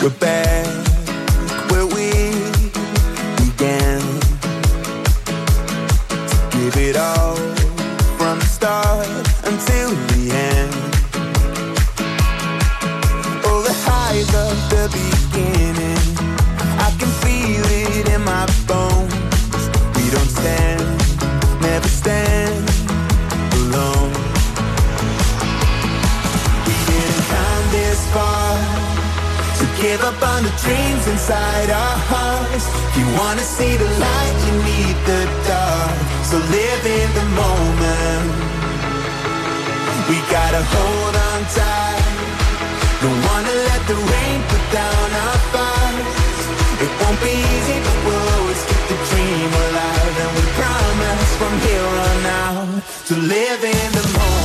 [0.00, 0.66] We're back
[1.70, 2.10] where we
[3.36, 4.02] began.
[6.50, 7.36] Give it all
[8.18, 10.74] from the start until the end.
[13.44, 16.04] Oh, the highs of the beginning.
[16.86, 19.64] I can feel it in my bones.
[19.96, 20.84] We don't stand,
[21.60, 22.64] never stand
[23.60, 24.12] alone.
[26.66, 28.56] We didn't come this far
[29.60, 32.66] to give up on the dreams inside our hearts.
[32.88, 35.96] If You wanna see the light, you need the dark.
[36.30, 38.03] So live in the moment.
[40.08, 42.16] We gotta hold on tight.
[43.00, 46.42] Don't wanna let the rain put down our fights.
[46.84, 50.14] It won't be easy, but we'll always keep the dream alive.
[50.22, 54.43] And we promise from here on out to live in the moment.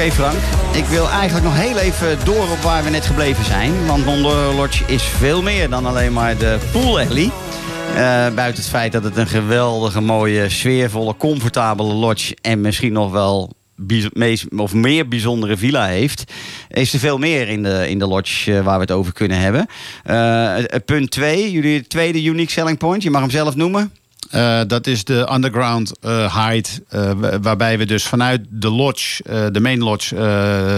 [0.00, 0.38] Oké Frank,
[0.74, 3.86] ik wil eigenlijk nog heel even door op waar we net gebleven zijn.
[3.86, 7.30] Want Mondor Lodge is veel meer dan alleen maar de pool alley.
[7.94, 12.36] Eh, buiten het feit dat het een geweldige, mooie, sfeervolle, comfortabele lodge...
[12.40, 13.52] en misschien nog wel
[14.12, 16.32] meest, of meer bijzondere villa heeft...
[16.68, 19.38] is er veel meer in de, in de lodge eh, waar we het over kunnen
[19.38, 19.66] hebben.
[20.04, 23.92] Eh, punt 2, jullie tweede unique selling point, je mag hem zelf noemen.
[24.30, 26.80] Eh, dat is de underground eh height.
[26.88, 30.14] eh, wa- waarbij we dus vanuit de lodge, de main lodge,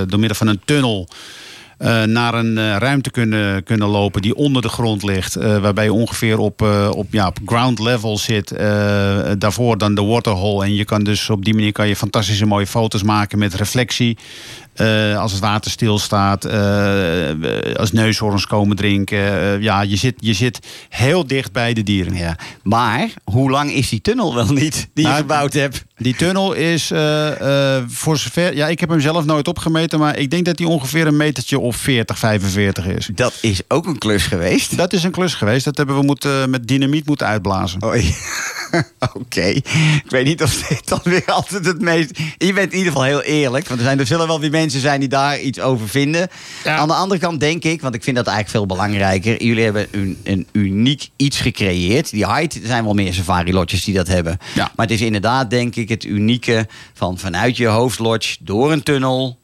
[0.09, 1.09] door middel van een tunnel.
[2.07, 5.35] naar een ruimte kunnen, kunnen lopen die onder de grond ligt.
[5.35, 8.49] waarbij je ongeveer op, op, ja, op ground level zit.
[9.39, 10.65] daarvoor dan de waterhole.
[10.65, 14.17] En je kan dus op die manier kan je fantastische mooie foto's maken met reflectie.
[14.83, 19.19] Eh, als het water stilstaat, eh, als neushoorns komen drinken.
[19.19, 22.15] eh, ja, je zit, je zit heel dicht bij de dieren.
[22.15, 22.37] Ja.
[22.63, 25.85] Maar hoe lang is die tunnel wel niet die je Nou, gebouwd hebt?
[25.97, 26.87] Die tunnel is
[27.87, 28.55] voor zover.
[28.55, 31.59] Ja, ik heb hem zelf nooit opgemeten, maar ik denk dat hij ongeveer een metertje
[31.59, 33.11] of 40, 45 is.
[33.15, 34.77] Dat is ook een klus geweest.
[34.77, 35.65] Dat is een klus geweest.
[35.65, 37.85] Dat hebben we moeten, met dynamiet moeten uitblazen.
[37.85, 38.15] Oei.
[39.21, 39.41] Oké.
[39.41, 42.19] Ik weet niet of dit dan weer altijd het meest...
[42.39, 43.69] Je bent in ieder geval heel eerlijk.
[43.69, 46.29] Want er, zijn, er zullen wel weer mensen zijn die daar iets over vinden.
[46.65, 46.77] Ja.
[46.77, 49.43] Aan de andere kant denk ik, want ik vind dat eigenlijk veel belangrijker.
[49.43, 52.11] Jullie hebben een, een uniek iets gecreëerd.
[52.11, 54.39] Die height, zijn wel meer safari-lodges die dat hebben.
[54.55, 54.73] Ja.
[54.77, 59.41] Maar het is inderdaad denk ik het unieke van vanuit je hoofdlodge door een tunnel...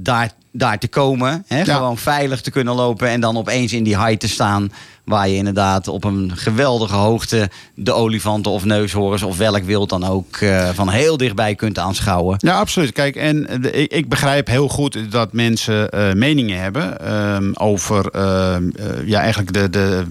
[0.00, 1.44] Daar, daar te komen.
[1.46, 1.58] Hè?
[1.62, 1.74] Ja.
[1.74, 4.72] Gewoon veilig te kunnen lopen en dan opeens in die height te staan.
[5.04, 10.04] Waar je inderdaad op een geweldige hoogte de olifanten of neushoorns of welk wild dan
[10.04, 12.36] ook eh, van heel dichtbij kunt aanschouwen.
[12.38, 12.92] Ja, absoluut.
[12.92, 17.50] Kijk, en eh, de- ik, ik begrijp heel goed dat mensen eh, meningen hebben ehm,
[17.54, 20.04] over ehm, eh, ja, eigenlijk de, de,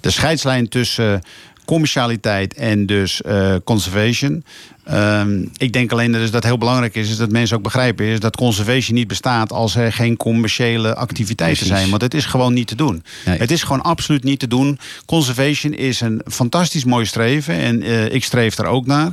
[0.00, 1.22] de scheidslijn tussen
[1.64, 3.20] commercialiteit en dus
[3.64, 4.44] conservation.
[4.88, 8.06] Ehm, ik denk alleen dat dus dat heel belangrijk is, is dat mensen ook begrijpen
[8.06, 11.76] is dat conservation niet bestaat als er geen commerciële activiteiten Precies.
[11.78, 11.90] zijn.
[11.90, 13.02] Want het is gewoon niet te doen.
[13.24, 13.38] Nee.
[13.38, 14.78] Het is gewoon absoluut niet te doen.
[15.06, 19.12] Conservation is een fantastisch mooi streven en eh, ik streef daar ook naar.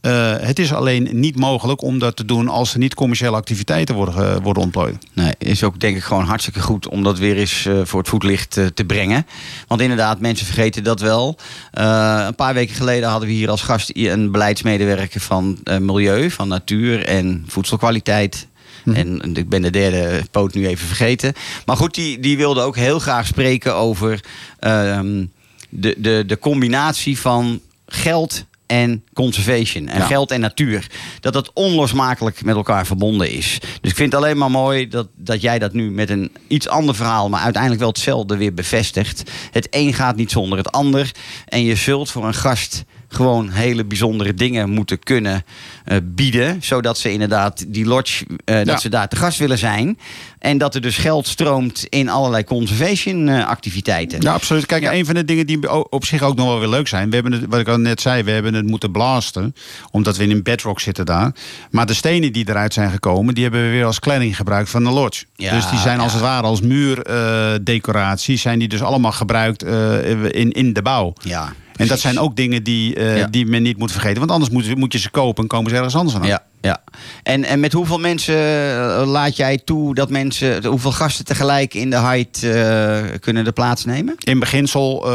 [0.00, 3.94] Eh, het is alleen niet mogelijk om dat te doen als er niet commerciële activiteiten
[3.94, 4.96] worden, ge- worden ontplooid.
[5.12, 8.08] Nee, is ook denk ik gewoon hartstikke goed om dat weer eens eh, voor het
[8.08, 9.26] voetlicht eh, te brengen.
[9.66, 11.38] Want inderdaad, mensen vergeten dat wel.
[11.70, 16.30] Eh, een paar weken geleden hadden we hier als gast een beleidsmedewerker van eh, milieu,
[16.30, 18.46] van natuur en voedselkwaliteit.
[18.84, 21.32] En ik ben de derde poot nu even vergeten.
[21.66, 24.20] Maar goed, die, die wilde ook heel graag spreken over
[24.58, 25.24] ehm,
[25.68, 29.88] de, de, de combinatie van geld en conservation.
[29.88, 30.06] En Ja.
[30.06, 30.86] geld en natuur.
[31.20, 33.58] Dat dat onlosmakelijk met elkaar verbonden is.
[33.80, 36.68] Dus ik vind het alleen maar mooi dat, dat jij dat nu met een iets
[36.68, 37.28] ander verhaal...
[37.28, 39.30] maar uiteindelijk wel hetzelfde weer bevestigt.
[39.50, 41.10] Het een gaat niet zonder het ander.
[41.46, 45.44] En je zult voor een gast gewoon hele bijzondere dingen moeten kunnen
[45.84, 46.62] eh, bieden.
[46.62, 49.98] Zodat ze inderdaad die lodge, eh, dat ze daar te gast willen zijn.
[50.38, 54.20] En dat er dus geld stroomt in allerlei conservation eh, activiteiten.
[54.20, 54.66] Ja, absoluut.
[54.66, 54.92] Kijk, Ja.
[54.92, 57.08] een van de dingen die op zich ook nog wel weer leuk zijn.
[57.08, 59.54] We hebben het, wat ik al net zei, we hebben het moeten blasten.
[59.90, 61.34] Omdat we in een bedrock zitten daar.
[61.70, 64.84] Maar de stenen die eruit zijn gekomen, die hebben we weer als kleding gebruikt van
[64.84, 65.24] de lodge.
[65.36, 68.36] Ja, dus die zijn als het ware als muurdecoratie.
[68.36, 71.12] zijn die dus allemaal gebruikt in, in de bouw.
[71.22, 73.26] Ja, En dat zijn ook dingen die, eh, Ja.
[73.26, 74.18] die men niet moet vergeten.
[74.18, 76.26] Want anders moet, moet je ze kopen en komen ze ergens anders aan.
[76.26, 76.82] Ja, ja.
[77.22, 81.90] En, en met hoeveel mensen eh, laat jij toe dat mensen, hoeveel gasten tegelijk in
[81.90, 84.14] de height eh, kunnen er plaatsnemen?
[84.18, 85.06] In beginsel,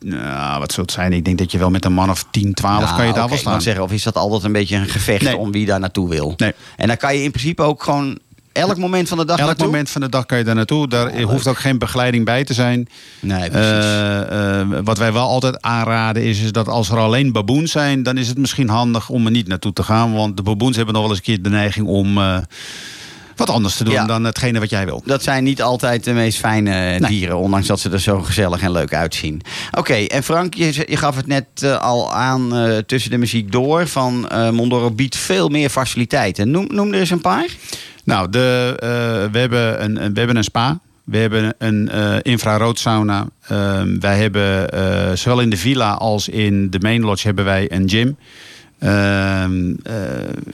[0.00, 1.12] nou, wat zou het zijn?
[1.12, 3.28] Ik denk dat je wel met een man of 10, 12 Nou, kan je daar
[3.28, 3.62] wel staan.
[3.62, 5.36] zeggen, of is dat altijd een beetje een gevecht Nee.
[5.36, 6.34] om wie daar naartoe wil?
[6.36, 6.52] Nee.
[6.76, 8.18] En dan kan je in principe ook gewoon
[8.60, 9.66] elk moment van de dag Elk naartoe?
[9.66, 10.88] moment van de dag kan je daar naartoe.
[10.88, 12.88] Daar Oh, hoeft ook geen begeleiding bij te zijn.
[13.20, 13.68] Nee, precies.
[13.84, 18.02] Eh, eh, wat wij wel altijd aanraden is, is dat als er alleen baboons zijn,
[18.02, 20.12] dan is het misschien handig om er niet naartoe te gaan.
[20.12, 22.38] Want de baboons hebben nog wel eens een keer de neiging om eh,
[23.40, 24.04] wat anders te doen Ja.
[24.06, 25.02] dan hetgene wat jij wil.
[25.04, 28.72] dat zijn niet altijd de meest fijne dieren, ondanks dat ze er zo gezellig en
[28.72, 29.40] leuk uitzien.
[29.78, 33.52] Oké, en Frank, je, je gaf het net eh, al aan eh, tussen de muziek
[33.52, 36.50] door van eh Mondoro biedt veel meer faciliteiten.
[36.50, 37.46] Noem, noem er eens een paar.
[38.04, 38.88] Nou, de, eh,
[39.32, 40.78] we, hebben een, een- we hebben een spa.
[41.04, 43.26] We hebben een eh infrarood sauna.
[43.48, 47.72] Ehm, wij hebben eh, zowel in de villa als in de main lodge hebben wij
[47.72, 48.16] een gym.
[48.78, 49.94] Ehm, eh,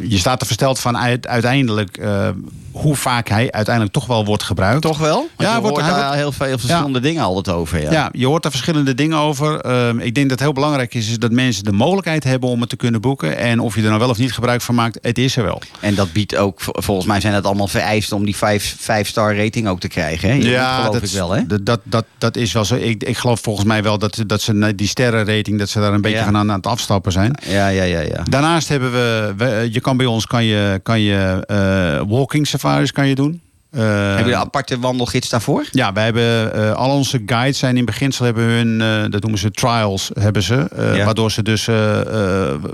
[0.09, 2.28] je staat er versteld van uit, uiteindelijk eh,
[2.77, 4.83] hoe vaak hij uiteindelijk toch wel wordt gebruikt.
[4.83, 5.14] Toch wel?
[5.16, 7.81] Want Ja, je wordt- hoort daar wordt- heel veel verschillende dingen altijd over.
[7.83, 7.91] Ja.
[7.93, 8.09] Ja.
[8.12, 9.61] je hoort daar verschillende dingen over.
[9.61, 12.61] Ehm, ik denk dat het heel belangrijk is, is dat mensen de mogelijkheid hebben om
[12.61, 13.37] het te kunnen boeken.
[13.37, 15.61] En of je er nou wel of niet gebruik van maakt, het is er wel.
[15.81, 19.68] En dat biedt ook, vol- volgens mij zijn dat allemaal vereisten om die 5-star rating
[19.68, 20.29] ook te krijgen.
[20.29, 20.35] Hè?
[20.35, 21.31] Ja, geloof dat, ik wel.
[21.31, 21.47] Hè?
[21.47, 22.74] Dat, dat, dat, dat is wel zo.
[22.74, 26.01] Ik, ik geloof volgens mij wel dat, dat ze die sterrenrating, dat ze daar een
[26.01, 26.24] beetje Ja.
[26.24, 27.39] van aan, aan het afstappen zijn.
[27.47, 28.22] Ja, ja, ja, ja.
[28.31, 32.93] Daarnaast hebben we, we- je kan bij ons kan je, kan je eh, walking safaris
[32.93, 33.45] kan je doen.
[33.71, 35.64] Eh, Hebben jullie een aparte wandelgids daarvoor?
[35.71, 39.41] ja, wij hebben eh, al onze guides zijn in beginsel hebben hun, eh, dat noemen
[39.41, 40.69] ze trials, hebben ze.
[40.95, 41.05] Ja.
[41.05, 41.64] Waardoor ze dus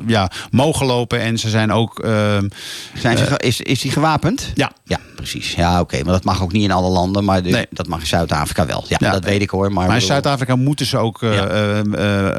[0.06, 2.04] ja, mogen lopen en ze zijn ook.
[2.94, 4.50] Zijn ze, is, is die gewapend?
[4.54, 5.54] ja, Ja, precies.
[5.54, 5.96] Ja, oké.
[6.04, 7.24] Maar dat mag ook niet in alle landen.
[7.24, 7.66] Maar de- Nee.
[7.70, 8.84] dat mag in Zuid-Afrika wel.
[8.88, 9.10] Ja, Ja.
[9.10, 9.62] dat weet ik hoor.
[9.72, 11.18] Maar, maar in bedoel, Zuid-Afrika moeten ze ook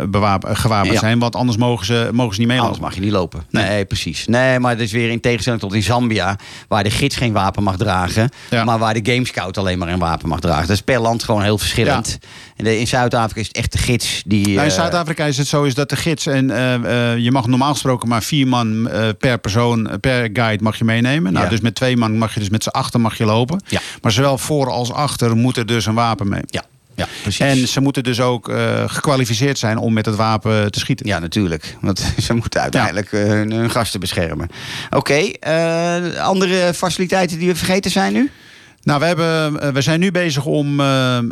[0.09, 2.71] bewapen- gewapend zijn, want anders mogen ze, mogen ze niet meelopen.
[2.71, 3.43] Anders mag je niet lopen.
[3.49, 3.85] Nee, Nee.
[3.85, 4.27] precies.
[4.27, 6.35] Nee, maar het is weer in tegenstelling tot in Zambia,
[6.67, 8.63] waar de gids geen wapen mag dragen, Ja.
[8.63, 10.67] maar waar de Game Scout alleen maar een wapen mag dragen.
[10.67, 12.17] Dat is per land gewoon heel verschillend.
[12.55, 14.47] In Zuid-Afrika is het echt de gids die.
[14.47, 17.31] Nou, in eh, Zuid-Afrika is het zo is dat de gids en eh, eh, je
[17.31, 21.33] mag normaal gesproken maar vier man per persoon per guide mag je meenemen.
[21.33, 21.49] Nou, Ja.
[21.51, 23.61] dus met twee man mag je dus met z'n achter mag je lopen.
[24.01, 26.41] Maar zowel voor als achter moet er dus een wapen mee.
[26.45, 26.63] Ja,
[26.95, 27.39] ja, precies.
[27.39, 31.07] En ze moeten dus ook eh, gekwalificeerd zijn om met het wapen te schieten.
[31.07, 31.75] Ja, natuurlijk.
[31.81, 34.47] Want ze moeten uiteindelijk eh, hun, hun gasten beschermen.
[34.89, 38.31] Oké, eh, andere faciliteiten die we vergeten zijn nu?
[38.83, 41.23] Nou, we, hebben, eh, we zijn nu bezig om eh, eh,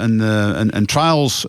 [0.00, 1.44] een, een, een trials,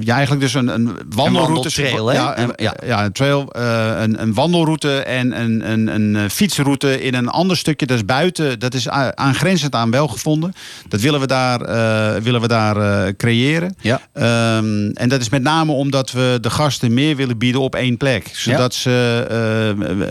[0.00, 1.52] ja, eigenlijk dus een, een wandelroute.
[1.52, 2.14] wandeltrail, hè?
[2.14, 2.74] Ja, En- ja.
[2.84, 3.04] ja.
[3.04, 7.86] een trail, een, een wandelroute en een, een, een fietsroute in een ander stukje.
[7.86, 10.54] Dat is buiten, dat is aangrenzend aan welgevonden.
[10.88, 11.58] Dat willen we daar,
[12.22, 13.76] willen we daar creëren.
[13.80, 14.00] Ja.
[14.12, 17.96] Ehm, en dat is met name omdat we de gasten meer willen bieden op één
[17.96, 18.30] plek.
[18.32, 18.90] Zodat ze,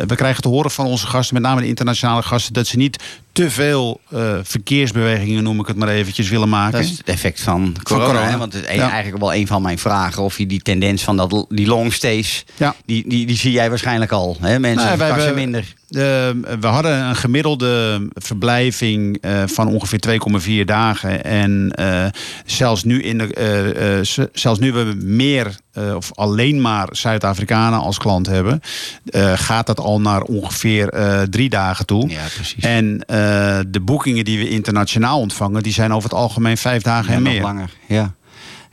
[0.07, 3.03] we krijgen te horen van onze gasten, met name de internationale gasten, dat ze niet
[3.31, 3.99] te veel
[4.43, 6.71] verkeersbewegingen, noem ik het maar eventjes, willen maken.
[6.71, 8.05] Dat is het effect van corona.
[8.07, 8.29] corona.
[8.29, 8.37] Hè?
[8.37, 8.89] Want het is Ja.
[8.91, 10.23] eigenlijk wel een van mijn vragen.
[10.23, 12.75] Of je die tendens van dat, die long stays, Ja.
[12.85, 14.37] die, die, die zie jij waarschijnlijk al.
[14.41, 14.59] Hè?
[14.59, 15.73] Mensen Nou, wij minder.
[15.89, 20.19] De- we hadden een gemiddelde verblijving eh, van ongeveer
[20.61, 21.23] 2,4 dagen.
[21.23, 22.05] En eh,
[22.45, 27.79] zelfs, nu in de, eh, eh, zelfs nu we meer eh, of alleen maar Zuid-Afrikanen
[27.79, 28.61] als klant hebben,
[29.05, 32.09] eh, gaat dat al naar ongeveer eh, drie dagen toe.
[32.09, 32.63] Ja, precies.
[32.63, 37.09] En eh, de boekingen die we internationaal ontvangen, die zijn over het algemeen vijf dagen
[37.11, 37.41] Ja, en meer.
[37.41, 37.69] langer.
[37.87, 38.13] Ja.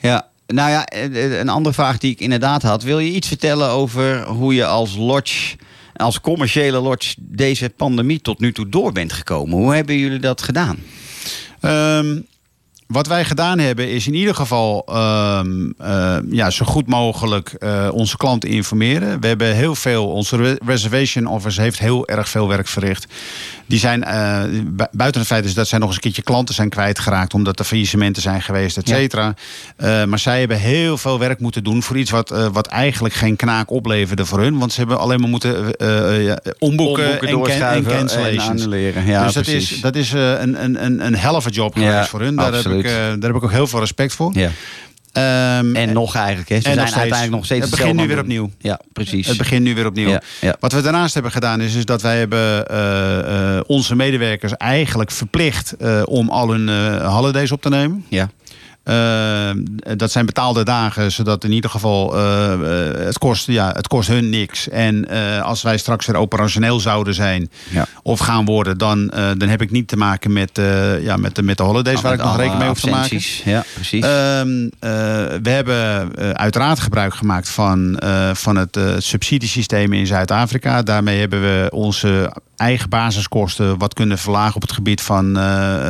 [0.01, 0.29] ja.
[0.47, 2.83] Nou ja, eh, eh, een andere vraag die ik inderdaad had.
[2.83, 5.57] Wil je iets vertellen over hoe je als lodge,
[5.97, 9.59] als commerciële lodge, deze pandemie tot nu toe door bent gekomen?
[9.59, 10.79] Hoe hebben jullie dat gedaan?
[11.61, 12.21] Ehm,
[12.87, 17.89] wat wij gedaan hebben is in ieder geval ehm, eh, ja, zo goed mogelijk eh,
[17.93, 19.21] onze klanten informeren.
[19.21, 23.07] We hebben heel veel, onze re- reservation office heeft heel erg veel werk verricht.
[23.67, 26.55] Die zijn, eh, bu- buiten het feit is dat zij nog eens een keertje klanten
[26.55, 29.35] zijn kwijtgeraakt omdat er faillissementen zijn geweest, et cetera.
[29.77, 33.15] Eh, maar zij hebben heel veel werk moeten doen voor iets wat, eh, wat eigenlijk
[33.15, 34.59] geen knaak opleverde voor hun.
[34.59, 35.75] Want ze hebben alleen maar moeten
[36.59, 38.49] omboeken, en, en cancellations.
[38.49, 39.07] annuleren.
[39.07, 39.73] Ja, dus dat precies.
[39.73, 42.37] is, dat is een, een, een, een helft job geweest Ja, voor hun.
[42.37, 44.31] Daar heb, ik, daar heb ik ook heel veel respect voor.
[44.35, 44.51] Ja.
[45.15, 46.61] Ehm, En nog eigenlijk, hè?
[46.61, 47.01] Ze en zijn nog steeds.
[47.01, 48.55] uiteindelijk nog steeds Het begint nu weer doen.
[48.59, 49.27] Ja, precies.
[49.27, 50.09] het begint nu weer opnieuw.
[50.09, 50.57] Ja, ja.
[50.61, 55.11] Wat we daarnaast hebben gedaan is, is dat wij hebben eh, eh, onze medewerkers eigenlijk
[55.11, 56.69] verplicht eh, om al hun
[57.03, 58.05] holidays op te nemen.
[58.09, 58.31] Ja.
[58.85, 59.51] Eh,
[59.97, 64.09] dat zijn betaalde dagen, zodat in ieder geval eh, eh, het, kost, ja, het kost
[64.09, 64.69] hun niks.
[64.69, 65.09] En
[65.43, 67.87] als wij straks weer operationeel zouden zijn Ja.
[68.03, 69.07] of gaan worden, dan,
[69.37, 70.61] dan heb ik niet te maken met,
[71.01, 73.21] ja, met, de, met de holidays waar ik nog rekening mee hoef te maken.
[73.45, 74.05] Ja, precies.
[74.05, 74.91] Ehm, eh,
[75.43, 80.83] we hebben uiteraard gebruik gemaakt van, van het subsidiesysteem in Zuid-Afrika.
[80.83, 85.39] Daarmee hebben we onze eigen basiskosten wat kunnen verlagen op het gebied van,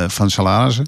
[0.07, 0.85] van salarissen.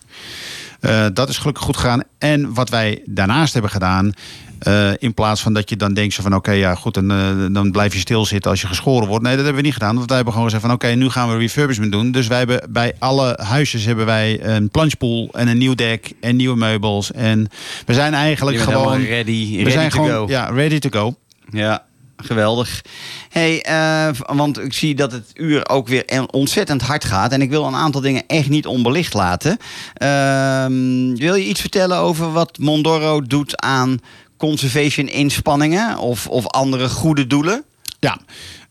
[0.80, 2.04] Eh, dat is gelukkig goed gegaan.
[2.18, 4.12] En wat wij daarnaast hebben gedaan.
[4.58, 7.46] eh, in plaats van dat je dan denkt zo van oké, ja goed, dan, eh,
[7.52, 9.24] dan blijf je stilzitten als je geschoren wordt.
[9.24, 9.96] Nee, dat hebben we niet gedaan.
[9.96, 12.12] Want wij hebben gewoon gezegd van oké, nu gaan we refurbishment doen.
[12.12, 16.36] Dus wij hebben bij alle huisjes hebben wij een planchpool en een nieuw dek en
[16.36, 17.12] nieuwe meubels.
[17.12, 17.48] En
[17.86, 20.26] we zijn eigenlijk gewoon helemaal ready, we ready zijn to gewoon go.
[20.28, 21.16] ja, ready to go.
[21.52, 21.86] Ja,
[22.18, 22.82] geweldig.
[23.30, 27.32] hey, eh, want ik zie dat het uur ook weer en- ontzettend hard gaat.
[27.32, 29.58] En ik wil een aantal dingen echt niet onbelicht laten.
[29.94, 34.00] Ehm, wil je iets vertellen over wat Mondoro doet aan
[34.38, 37.64] conservation inspanningen of, of andere goede doelen?
[38.00, 38.18] Ja.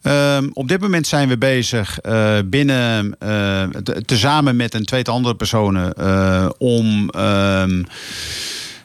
[0.02, 3.16] Ehm, op dit moment zijn we bezig eh, binnen,
[3.82, 5.94] te- tezamen met een tweetal andere personen,
[6.58, 7.82] om ehm,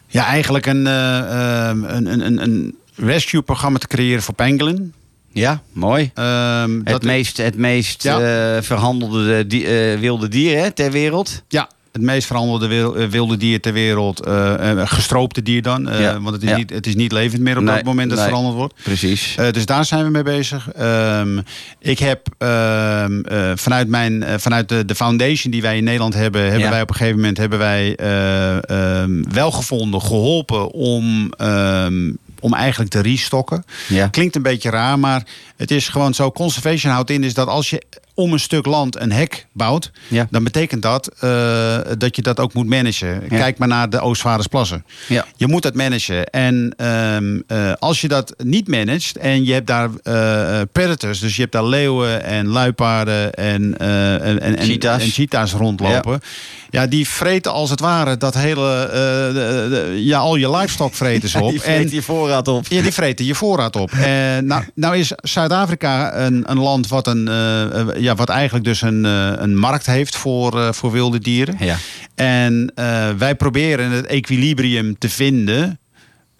[0.08, 4.94] ja, eigenlijk een, een, een, een rescue-programma te creëren voor pangolin.
[5.34, 6.12] Ja, mooi.
[6.14, 8.20] Ehm, Het dat, meest, het meest Ja.
[8.56, 11.44] eh, verhandelde di- eh, wilde dier hè, ter wereld.
[11.48, 14.28] ja, het meest verhandelde wil- eh, wilde dier ter wereld.
[14.84, 15.90] gestroopte dier dan.
[16.00, 16.22] Ja.
[16.22, 16.56] Want het is, Ja.
[16.58, 18.36] niet, het is niet levend meer op Nee, dat moment dat het nee.
[18.36, 18.84] verhandeld wordt.
[18.84, 19.36] Precies.
[19.52, 20.72] Dus daar zijn we mee bezig.
[20.72, 21.40] Ehm,
[21.80, 26.52] ik heb ehm, eh, vanuit, mijn, vanuit de, de foundation die wij in Nederland hebben,
[26.52, 27.96] hebben wij op een gegeven moment hebben wij
[29.32, 31.32] wel gevonden, geholpen om,
[32.42, 33.66] om eigenlijk te restocken.
[33.88, 34.08] ja.
[34.08, 35.24] Klinkt een beetje raar, maar
[35.58, 36.32] het is gewoon zo.
[36.32, 37.84] Conservation houdt in is dat als je
[38.14, 40.28] om een stuk land een hek bouwt, Ja.
[40.30, 43.22] dan betekent dat eh, dat je dat ook moet managen.
[43.30, 43.38] Ja.
[43.38, 44.86] Kijk maar naar de Oostvaardersplassen.
[45.08, 45.26] Ja.
[45.36, 46.26] Je moet dat managen.
[46.26, 51.36] En ehm, eh, als je dat niet managt en je hebt daar eh, predators, dus
[51.36, 55.04] je hebt daar leeuwen en luipaarden en, en, en, en, Cheetahs.
[55.04, 56.20] en cheetahs rondlopen.
[56.70, 56.88] Ja.
[56.88, 58.90] die vreten als het ware dat hele,
[59.34, 61.50] de- de- ja, al je livestock vreten ze op.
[61.52, 62.66] Die vreet je voorraad op.
[62.68, 63.92] Ja, die vreten je voorraad op.
[64.12, 67.30] En nou, nou is Zuid-Afrika een, een land wat, een,
[68.02, 71.56] ja, wat eigenlijk dus een, eh, een markt heeft voor, eh, voor wilde dieren.
[71.60, 71.78] Ja.
[72.16, 75.80] En eh, wij proberen het equilibrium te vinden.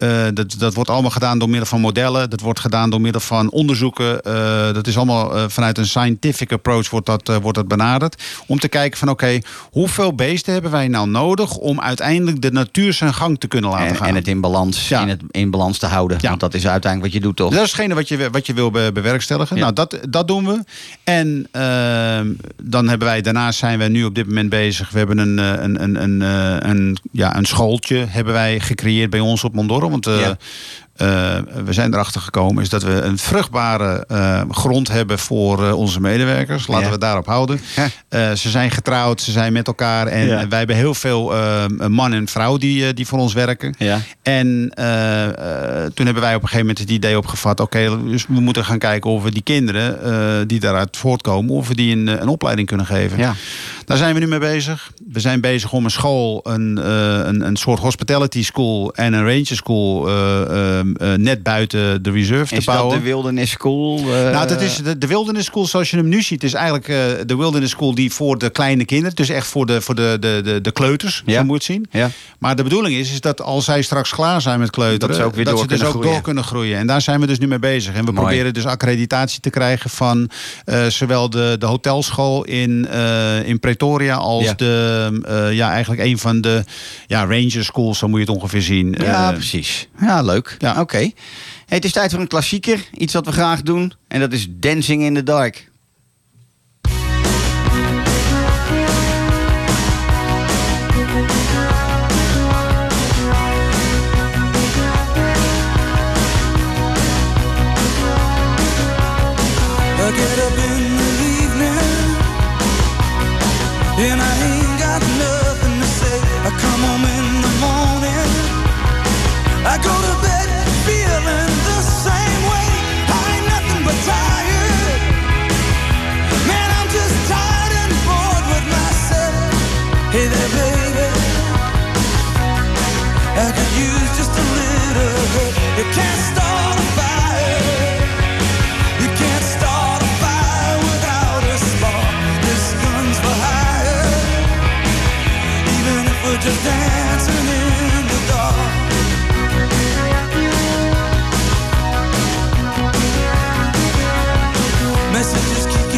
[0.02, 2.30] Eh, dat, dat wordt allemaal gedaan door middel van modellen.
[2.30, 4.20] Dat wordt gedaan door middel van onderzoeken.
[4.22, 8.22] Eh, dat is allemaal eh, vanuit een scientific approach wordt dat, wordt dat benaderd.
[8.46, 9.38] Om te kijken van oké,
[9.70, 11.56] hoeveel beesten hebben wij nou nodig...
[11.56, 14.06] om uiteindelijk de natuur zijn gang te kunnen laten En, gaan.
[14.08, 15.02] en het in balans, Ja.
[15.02, 16.18] in, het, in balans te houden.
[16.20, 16.28] Ja.
[16.28, 17.50] Want dat is uiteindelijk wat je doet, toch?
[17.52, 19.56] Dat is hetgene wat je, wat je wil be- bewerkstelligen.
[19.56, 19.62] Ja.
[19.62, 20.64] Nou, dat, dat doen we.
[21.04, 22.28] En ehm,
[22.62, 24.90] dan hebben wij, daarnaast zijn wij nu op dit moment bezig.
[24.90, 26.20] We hebben een, een, een, een,
[26.70, 29.90] een, ja, een schooltje hebben wij gecreëerd bij ons op Mondoro.
[29.92, 30.36] Want eh, Ja.
[31.02, 35.78] Eh, we zijn erachter gekomen is dat we een vruchtbare eh, grond hebben voor eh,
[35.78, 36.66] onze medewerkers.
[36.66, 36.86] Laten Ja.
[36.86, 37.60] we het daarop houden.
[38.10, 40.06] Ze zijn getrouwd, ze zijn met elkaar.
[40.06, 40.48] En Ja.
[40.48, 41.32] wij hebben heel veel
[41.88, 43.74] man en vrouw die, die voor ons werken.
[43.78, 43.98] Ja.
[44.22, 44.72] En
[45.94, 47.60] toen hebben wij op een gegeven moment het idee opgevat...
[47.60, 51.54] oké, dus we moeten gaan kijken of we die kinderen die daaruit voortkomen...
[51.54, 53.18] of we die een, een opleiding kunnen geven.
[53.18, 53.34] Ja.
[53.84, 54.92] Daar zijn we nu mee bezig.
[55.12, 56.76] We zijn bezig om een school, een,
[57.28, 58.94] een, een soort hospitality school...
[58.94, 60.08] en een ranger school
[60.96, 62.98] eh, net buiten de reserve Is te dat bouwen.
[62.98, 63.98] de Wilderness School?
[63.98, 66.44] eh, Nou, dat is de, de Wilderness School zoals je hem nu ziet.
[66.44, 69.14] is eigenlijk eh, de Wilderness School die voor de kleine kinderen...
[69.16, 71.38] dus echt voor de, voor de, de, de, de kleuters, Ja.
[71.38, 71.86] zo moet zien.
[71.90, 72.10] Ja.
[72.38, 75.08] Maar de bedoeling is, is dat als zij straks klaar zijn met kleuteren...
[75.08, 76.10] Dat ze ook weer door dus kunnen ook groeien.
[76.12, 76.78] door kunnen groeien.
[76.78, 77.94] En daar zijn we dus nu mee bezig.
[77.94, 78.26] En we Mooi.
[78.26, 80.30] proberen dus accreditatie te krijgen van...
[80.88, 82.88] zowel de, de hotelschool in,
[83.44, 84.14] in Pretoria...
[84.16, 84.54] als Ja.
[84.54, 86.64] de, ja, eigenlijk een van de
[87.06, 88.94] ja, ranger schools, zo moet je het ongeveer zien.
[88.98, 89.88] Ja, precies.
[90.00, 90.56] Ja, leuk.
[90.58, 90.71] Ja.
[90.80, 91.10] Oké.
[91.66, 92.88] Het is tijd voor een klassieker.
[92.94, 93.92] Iets wat we graag doen.
[94.08, 95.70] En dat is Dancing in the Dark.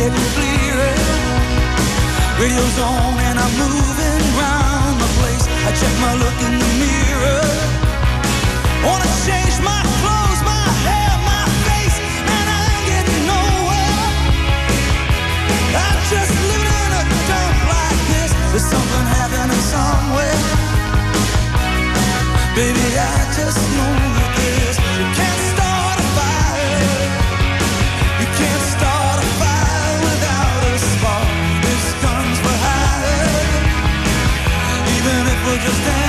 [0.04, 0.96] Getting clearer.
[2.36, 5.48] Radio's on and I'm moving round the place.
[5.64, 7.40] I check my look in the mirror.
[8.84, 14.04] Wanna change my clothes, my hair, my face, and I ain't getting nowhere.
[15.72, 18.30] I'm just living in a dump like this.
[18.52, 20.36] There's something happening somewhere.
[22.52, 24.76] Baby, I just know that this.
[25.00, 25.53] You can't
[35.64, 36.03] Even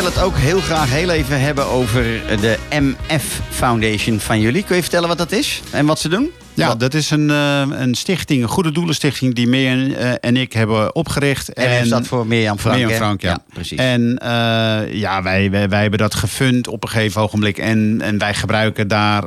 [0.00, 2.02] wil het ook heel graag heel even hebben over
[2.40, 4.62] de MF Foundation van jullie.
[4.62, 6.30] Kun je vertellen wat dat is en wat ze doen?
[6.60, 10.36] Ja, Wat- dat is een, eh, een stichting, een goede doelenstichting die Mirjam eh, en
[10.36, 11.52] ik hebben opgericht.
[11.52, 12.76] En staat voor Mirjam Frank.
[12.76, 12.96] Mirjam?
[12.96, 13.38] Frank, ja.
[13.52, 13.78] precies.
[13.78, 17.58] En eh, ja, wij, wij, wij hebben dat gefund op een gegeven ogenblik.
[17.58, 19.22] En, en wij gebruiken daar,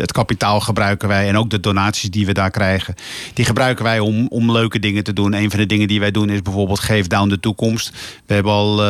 [0.00, 1.28] het kapitaal gebruiken wij.
[1.28, 2.94] En ook de donaties die we daar krijgen.
[3.34, 5.34] Die gebruiken wij om, om leuke dingen te doen.
[5.34, 7.92] Een van de dingen die wij doen is bijvoorbeeld Geef Down de Toekomst.
[8.26, 8.82] We hebben al,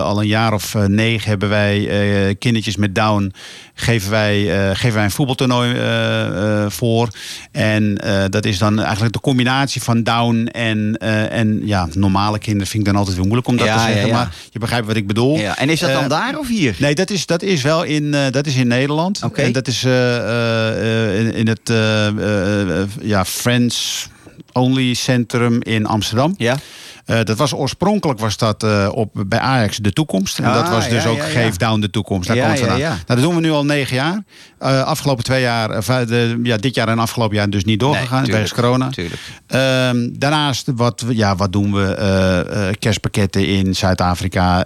[0.00, 3.32] al een jaar of negen hebben wij kindertjes met Down.
[3.74, 4.44] Geven wij,
[4.74, 5.74] geven wij een voetbaltoernooi
[6.68, 7.08] voor.
[7.52, 12.38] En eh, dat is dan eigenlijk de combinatie van Down en, eh, en ja, normale
[12.38, 12.66] kinderen.
[12.66, 14.06] Vind ik dan altijd weer moeilijk om dat Ja, te zeggen.
[14.06, 14.14] ja.
[14.14, 15.36] Maar je begrijpt wat ik bedoel.
[15.38, 15.58] ja.
[15.58, 16.76] En is dat dan Eh, daar of hier?
[16.78, 19.22] Nee, dat is, dat is wel in, eh, dat is in Nederland.
[19.24, 19.42] Oké.
[19.42, 24.08] En dat is eh, eh, eh, in, in het eh, eh, eh, ja, Friends
[24.52, 26.34] Only Centrum in Amsterdam.
[26.36, 26.56] Ja.
[27.04, 30.38] Eh, dat was oorspronkelijk was dat eh, op, bij Ajax de toekomst.
[30.38, 31.30] En Ah, dat was dus ja, ook ja, ja.
[31.30, 32.28] Geef Down de toekomst.
[32.28, 32.78] Daar Ja, komt vandaan.
[32.80, 34.24] Nou, dat doen we nu al negen jaar.
[34.66, 38.22] Eh, afgelopen twee jaar, eh, de, ja, dit jaar en afgelopen jaar dus niet doorgegaan.
[38.22, 38.90] Nee, wegens corona.
[39.46, 41.84] Ehm, daarnaast, wat, ja, wat doen we?
[41.94, 44.64] Eh, kerstpakketten in Zuid-Afrika.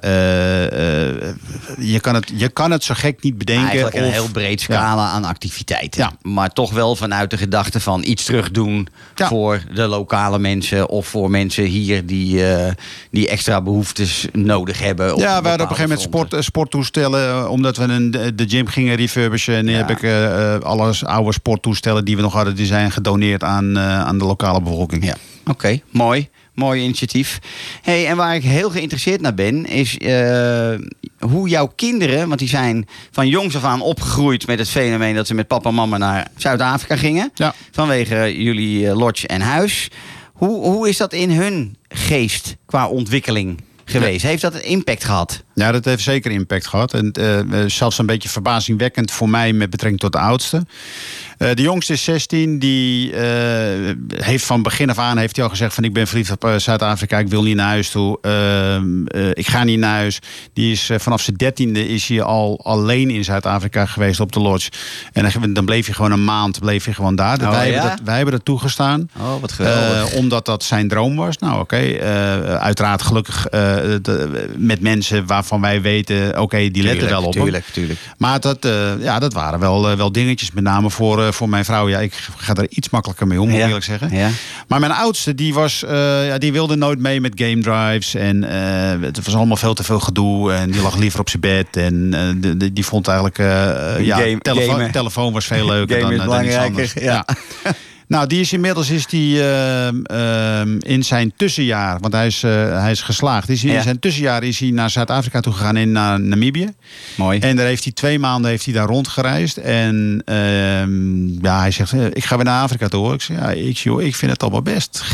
[1.79, 3.65] Je, kan het, je kan het zo gek niet bedenken.
[3.67, 6.01] Eigenlijk een of- heel breed scala aan activiteiten.
[6.01, 6.13] Ja.
[6.23, 9.27] Maar toch wel vanuit de gedachte van iets terug doen Ja.
[9.29, 12.43] voor de lokale mensen of voor mensen hier die,
[13.11, 15.07] die extra behoeftes nodig hebben.
[15.17, 17.51] Ja, we hadden op een gegeven moment sport, sporttoestellen.
[17.51, 19.55] Omdat we een, de gym gingen refurbishen.
[19.55, 19.85] En nu Ja.
[19.91, 24.01] Ik eh, eh, alle oude sporttoestellen die we nog hadden, die zijn gedoneerd aan, eh,
[24.01, 25.05] aan de lokale bevolking.
[25.05, 25.15] Ja,
[25.47, 26.29] oké, mooi.
[26.55, 27.39] Mooi initiatief.
[27.83, 29.99] Hey, en waar ik heel geïnteresseerd naar ben, is
[31.19, 35.27] hoe jouw kinderen, want die zijn van jongs af aan opgegroeid met het fenomeen dat
[35.27, 37.31] ze met papa en mama naar Zuid-Afrika gingen.
[37.35, 37.55] Ja.
[37.71, 39.91] Vanwege jullie lodge en huis.
[40.33, 44.23] Hoe, hoe is dat in hun geest qua ontwikkeling geweest?
[44.23, 45.43] Heeft dat een impact gehad?
[45.61, 46.95] Ja, dat heeft zeker impact gehad.
[46.95, 50.67] En eh, eh, zelfs een beetje verbazingwekkend voor mij met betrekking tot de oudste.
[51.39, 52.59] Eh, de jongste is 16.
[52.59, 53.15] Die
[54.17, 57.19] heeft van begin af aan heeft hij al gezegd van ik ben verliefd op Zuid-Afrika.
[57.19, 58.19] Ik wil niet naar huis toe.
[58.21, 60.19] Ehm, eh, ik ga niet naar huis.
[60.53, 64.71] Die is vanaf zijn dertiende is hij al alleen in Zuid-Afrika geweest op de lodge.
[65.13, 67.41] En dan, dan bleef hij gewoon een maand bleef hij gewoon daar.
[67.41, 67.73] Oh, wij, ja?
[67.73, 69.11] hebben dat, wij hebben dat toegestaan.
[69.19, 70.13] Oh, wat geweldig.
[70.13, 71.39] Omdat dat zijn droom was.
[71.39, 71.99] Nou, oké.
[72.61, 77.43] uiteraard gelukkig de- met mensen waarvan wij weten, oké, die letten wel op hem.
[77.43, 77.99] Tuurlijk, tuurlijk.
[78.19, 81.49] Maar dat, eh, ja, dat waren wel, eh, wel dingetjes, met name voor, eh, voor
[81.49, 81.89] mijn vrouw.
[81.89, 84.11] Ja, ik ga er iets makkelijker mee om, moet ik eerlijk zeggen.
[84.17, 84.29] Ja.
[84.69, 85.85] Maar mijn oudste, die, was,
[86.27, 88.15] ja, die wilde nooit mee met game drives.
[88.15, 88.43] En
[89.03, 90.53] het was allemaal veel te veel gedoe.
[90.53, 91.77] En die lag liever op zijn bed.
[91.77, 93.39] En de- de- die vond eigenlijk,
[94.05, 96.93] ja, Game- telefoon, was veel leuker dan, dan iets anders.
[96.93, 97.25] ja.
[98.11, 102.51] Nou, die is inmiddels is die, ehm, ehm, in zijn tussenjaar, want hij is, eh,
[102.81, 103.49] hij is geslaagd.
[103.49, 103.77] Is hij, Ja.
[103.77, 106.69] In zijn tussenjaar is hij naar Zuid-Afrika toe gegaan en naar Namibië.
[107.17, 107.39] Mooi.
[107.39, 109.57] En daar heeft hij twee maanden heeft hij daar rondgereisd.
[109.57, 113.15] En ehm, ja, hij zegt, eh, ik ga weer naar Afrika toe.
[113.15, 115.05] Ik zeg, ja, ik, joh, ik vind het allemaal best.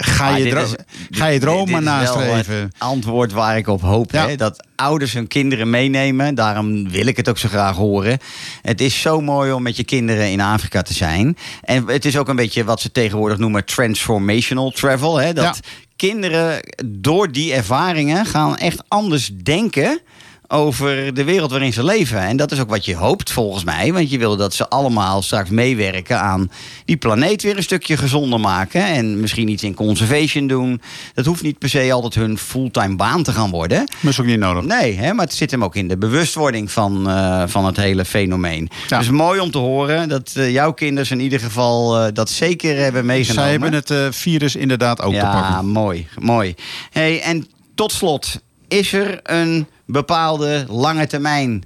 [0.00, 0.74] Ga je, dro- is-
[1.10, 2.54] ga je wel nastreven.
[2.54, 4.12] het antwoord waar ik op hoop.
[4.12, 4.28] Ja.
[4.28, 4.36] Hè?
[4.36, 6.34] Dat ouders hun kinderen meenemen.
[6.34, 8.18] Daarom wil ik het ook zo graag horen.
[8.62, 11.36] Het is zo mooi om met je kinderen in Afrika te zijn.
[11.62, 15.16] En het is ook een beetje wat ze tegenwoordig noemen transformational travel.
[15.16, 15.32] Hè?
[15.32, 15.54] Dat Ja.
[15.96, 20.00] kinderen door die ervaringen gaan echt anders denken
[20.48, 22.20] over de wereld waarin ze leven.
[22.20, 23.92] En dat is ook wat je hoopt volgens mij.
[23.92, 26.50] Want je wil dat ze allemaal straks meewerken aan
[26.84, 28.84] die planeet weer een stukje gezonder maken.
[28.84, 30.80] En misschien iets in conservation doen.
[31.14, 33.78] Dat hoeft niet per se altijd hun fulltime baan te gaan worden.
[34.00, 34.64] Dat is ook niet nodig.
[34.64, 38.04] Nee, hè, maar het zit hem ook in de bewustwording van, eh, van het hele
[38.04, 38.68] fenomeen.
[38.88, 38.98] Ja.
[38.98, 42.76] Dus mooi om te horen dat eh, jouw kinderen in ieder geval eh, dat zeker
[42.76, 43.42] hebben meegenomen.
[43.42, 45.68] Zij hebben het virus inderdaad ook te ja, pakken.
[45.68, 46.54] mooi, mooi.
[46.90, 51.64] Hey, en tot slot, is er een bepaalde lange termijn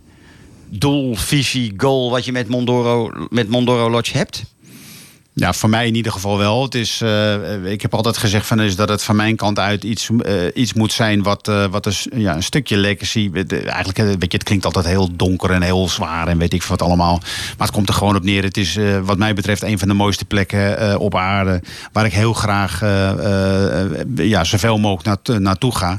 [0.69, 4.45] doel, visie, goal wat je met Mondoro, met Mondoro Lodge hebt?
[5.35, 6.63] Ja, voor mij in ieder geval wel.
[6.63, 9.85] Het is, eh, ik heb altijd gezegd van, is dat het van mijn kant uit
[9.85, 13.31] iets, eh, iets moet zijn wat, eh, wat een, s- ja, een stukje legacy.
[13.49, 16.63] Eigenlijk, eh, weet je, het klinkt altijd heel donker en heel zwaar en weet ik
[16.63, 17.19] wat allemaal.
[17.59, 18.43] Maar het komt er gewoon op neer.
[18.43, 21.63] Het is eh, wat mij betreft een van de mooiste plekken eh, op aarde.
[21.93, 25.99] Waar ik heel graag eh, eh, eh, ja, zoveel mogelijk naartoe, ga.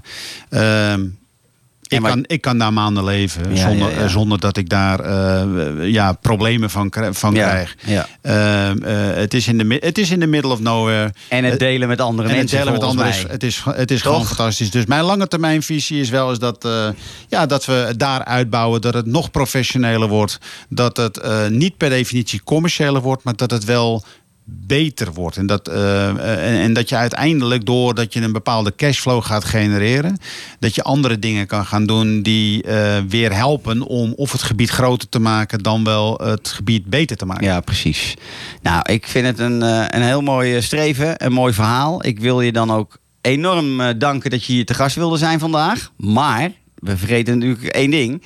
[1.94, 4.08] Ik, maar- kan, ik kan daar maanden leven Ja, zonder, ja, ja.
[4.08, 7.76] zonder dat ik daar eh, ja, problemen van, van krijg.
[7.86, 11.14] Ehm, eh, het, is in de, het is in the middle of nowhere.
[11.28, 13.91] En het delen met andere en het mensen delen met anderen is, het is, het
[13.91, 14.72] is gewoon fantastisch.
[14.72, 16.88] Dus mijn lange termijn visie is wel eens dat, eh,
[17.28, 18.82] ja, dat we daar uitbouwen.
[18.82, 20.38] Dat het nog professioneler wordt.
[20.70, 23.24] Dat het niet per definitie commerciëler wordt.
[23.24, 24.04] Maar dat het wel
[24.46, 25.38] beter wordt.
[25.38, 30.18] En dat, eh, eh, en, dat je uiteindelijk, doordat je een bepaalde cashflow gaat genereren,
[30.60, 34.70] dat je andere dingen kan gaan doen die eh, weer helpen om of het gebied
[34.70, 37.46] groter te maken dan wel het gebied beter te maken.
[37.46, 38.14] Ja, precies.
[38.62, 39.62] Nou, ik vind het een,
[39.96, 42.06] een heel mooi streven, een mooi verhaal.
[42.06, 45.91] Ik wil je dan ook enorm danken dat je hier te gast wilde zijn vandaag.
[45.98, 48.22] Maar, we vergeten natuurlijk één ding.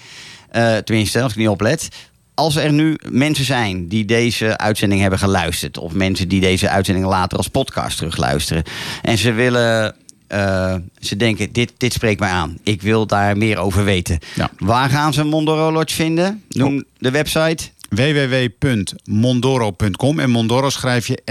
[0.57, 1.89] Eh, tenminste, als ik niet oplet.
[2.38, 5.77] Als er nu mensen zijn die deze uitzending hebben geluisterd...
[5.77, 8.63] of mensen die deze uitzending later als podcast terugluisteren...
[9.01, 9.95] en ze willen...
[10.27, 12.57] eh, ze denken, dit, dit spreekt mij aan.
[12.63, 14.19] Ik wil daar meer over weten.
[14.35, 14.49] Ja.
[14.57, 16.43] Waar gaan ze Mondoro Lodge vinden?
[16.49, 17.63] Noem de website.
[17.89, 21.21] www.mondoro.com en Mondoro schrijf je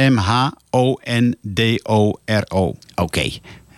[1.55, 2.75] M-H-O-N-D-O-R-O.
[2.95, 3.31] Oké,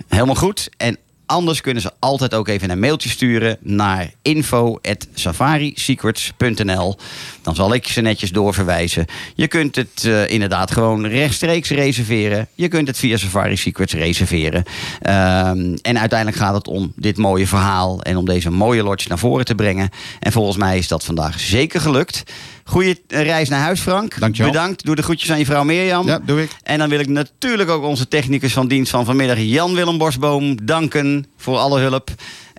[0.09, 0.69] helemaal goed.
[0.77, 0.97] En
[1.29, 6.97] anders kunnen ze altijd ook even een mailtje sturen naar info.safarisecrets.nl.
[7.43, 9.07] Dan zal ik ze netjes doorverwijzen.
[9.35, 12.49] Je kunt het eh, inderdaad gewoon rechtstreeks reserveren.
[12.55, 14.65] Je kunt het via Safari Secrets reserveren.
[15.03, 19.19] Ehm, en uiteindelijk gaat het om dit mooie verhaal en om deze mooie lodge naar
[19.19, 19.91] voren te brengen.
[20.21, 22.23] En volgens mij is dat vandaag zeker gelukt.
[22.69, 24.21] Goeie reis naar huis, Frank.
[24.21, 24.53] Dankjewel.
[24.53, 24.85] Bedankt.
[24.85, 26.07] Doe de groetjes aan je vrouw Mirjam.
[26.07, 26.51] Ja, doe ik.
[26.63, 31.27] En dan wil ik natuurlijk ook onze technicus van dienst van vanmiddag, Jan-Willem Bosboom, danken
[31.37, 32.11] voor alle hulp.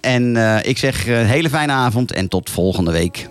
[0.01, 3.27] En eh, ik zeg eh, een hele fijne avond en tot volgende week.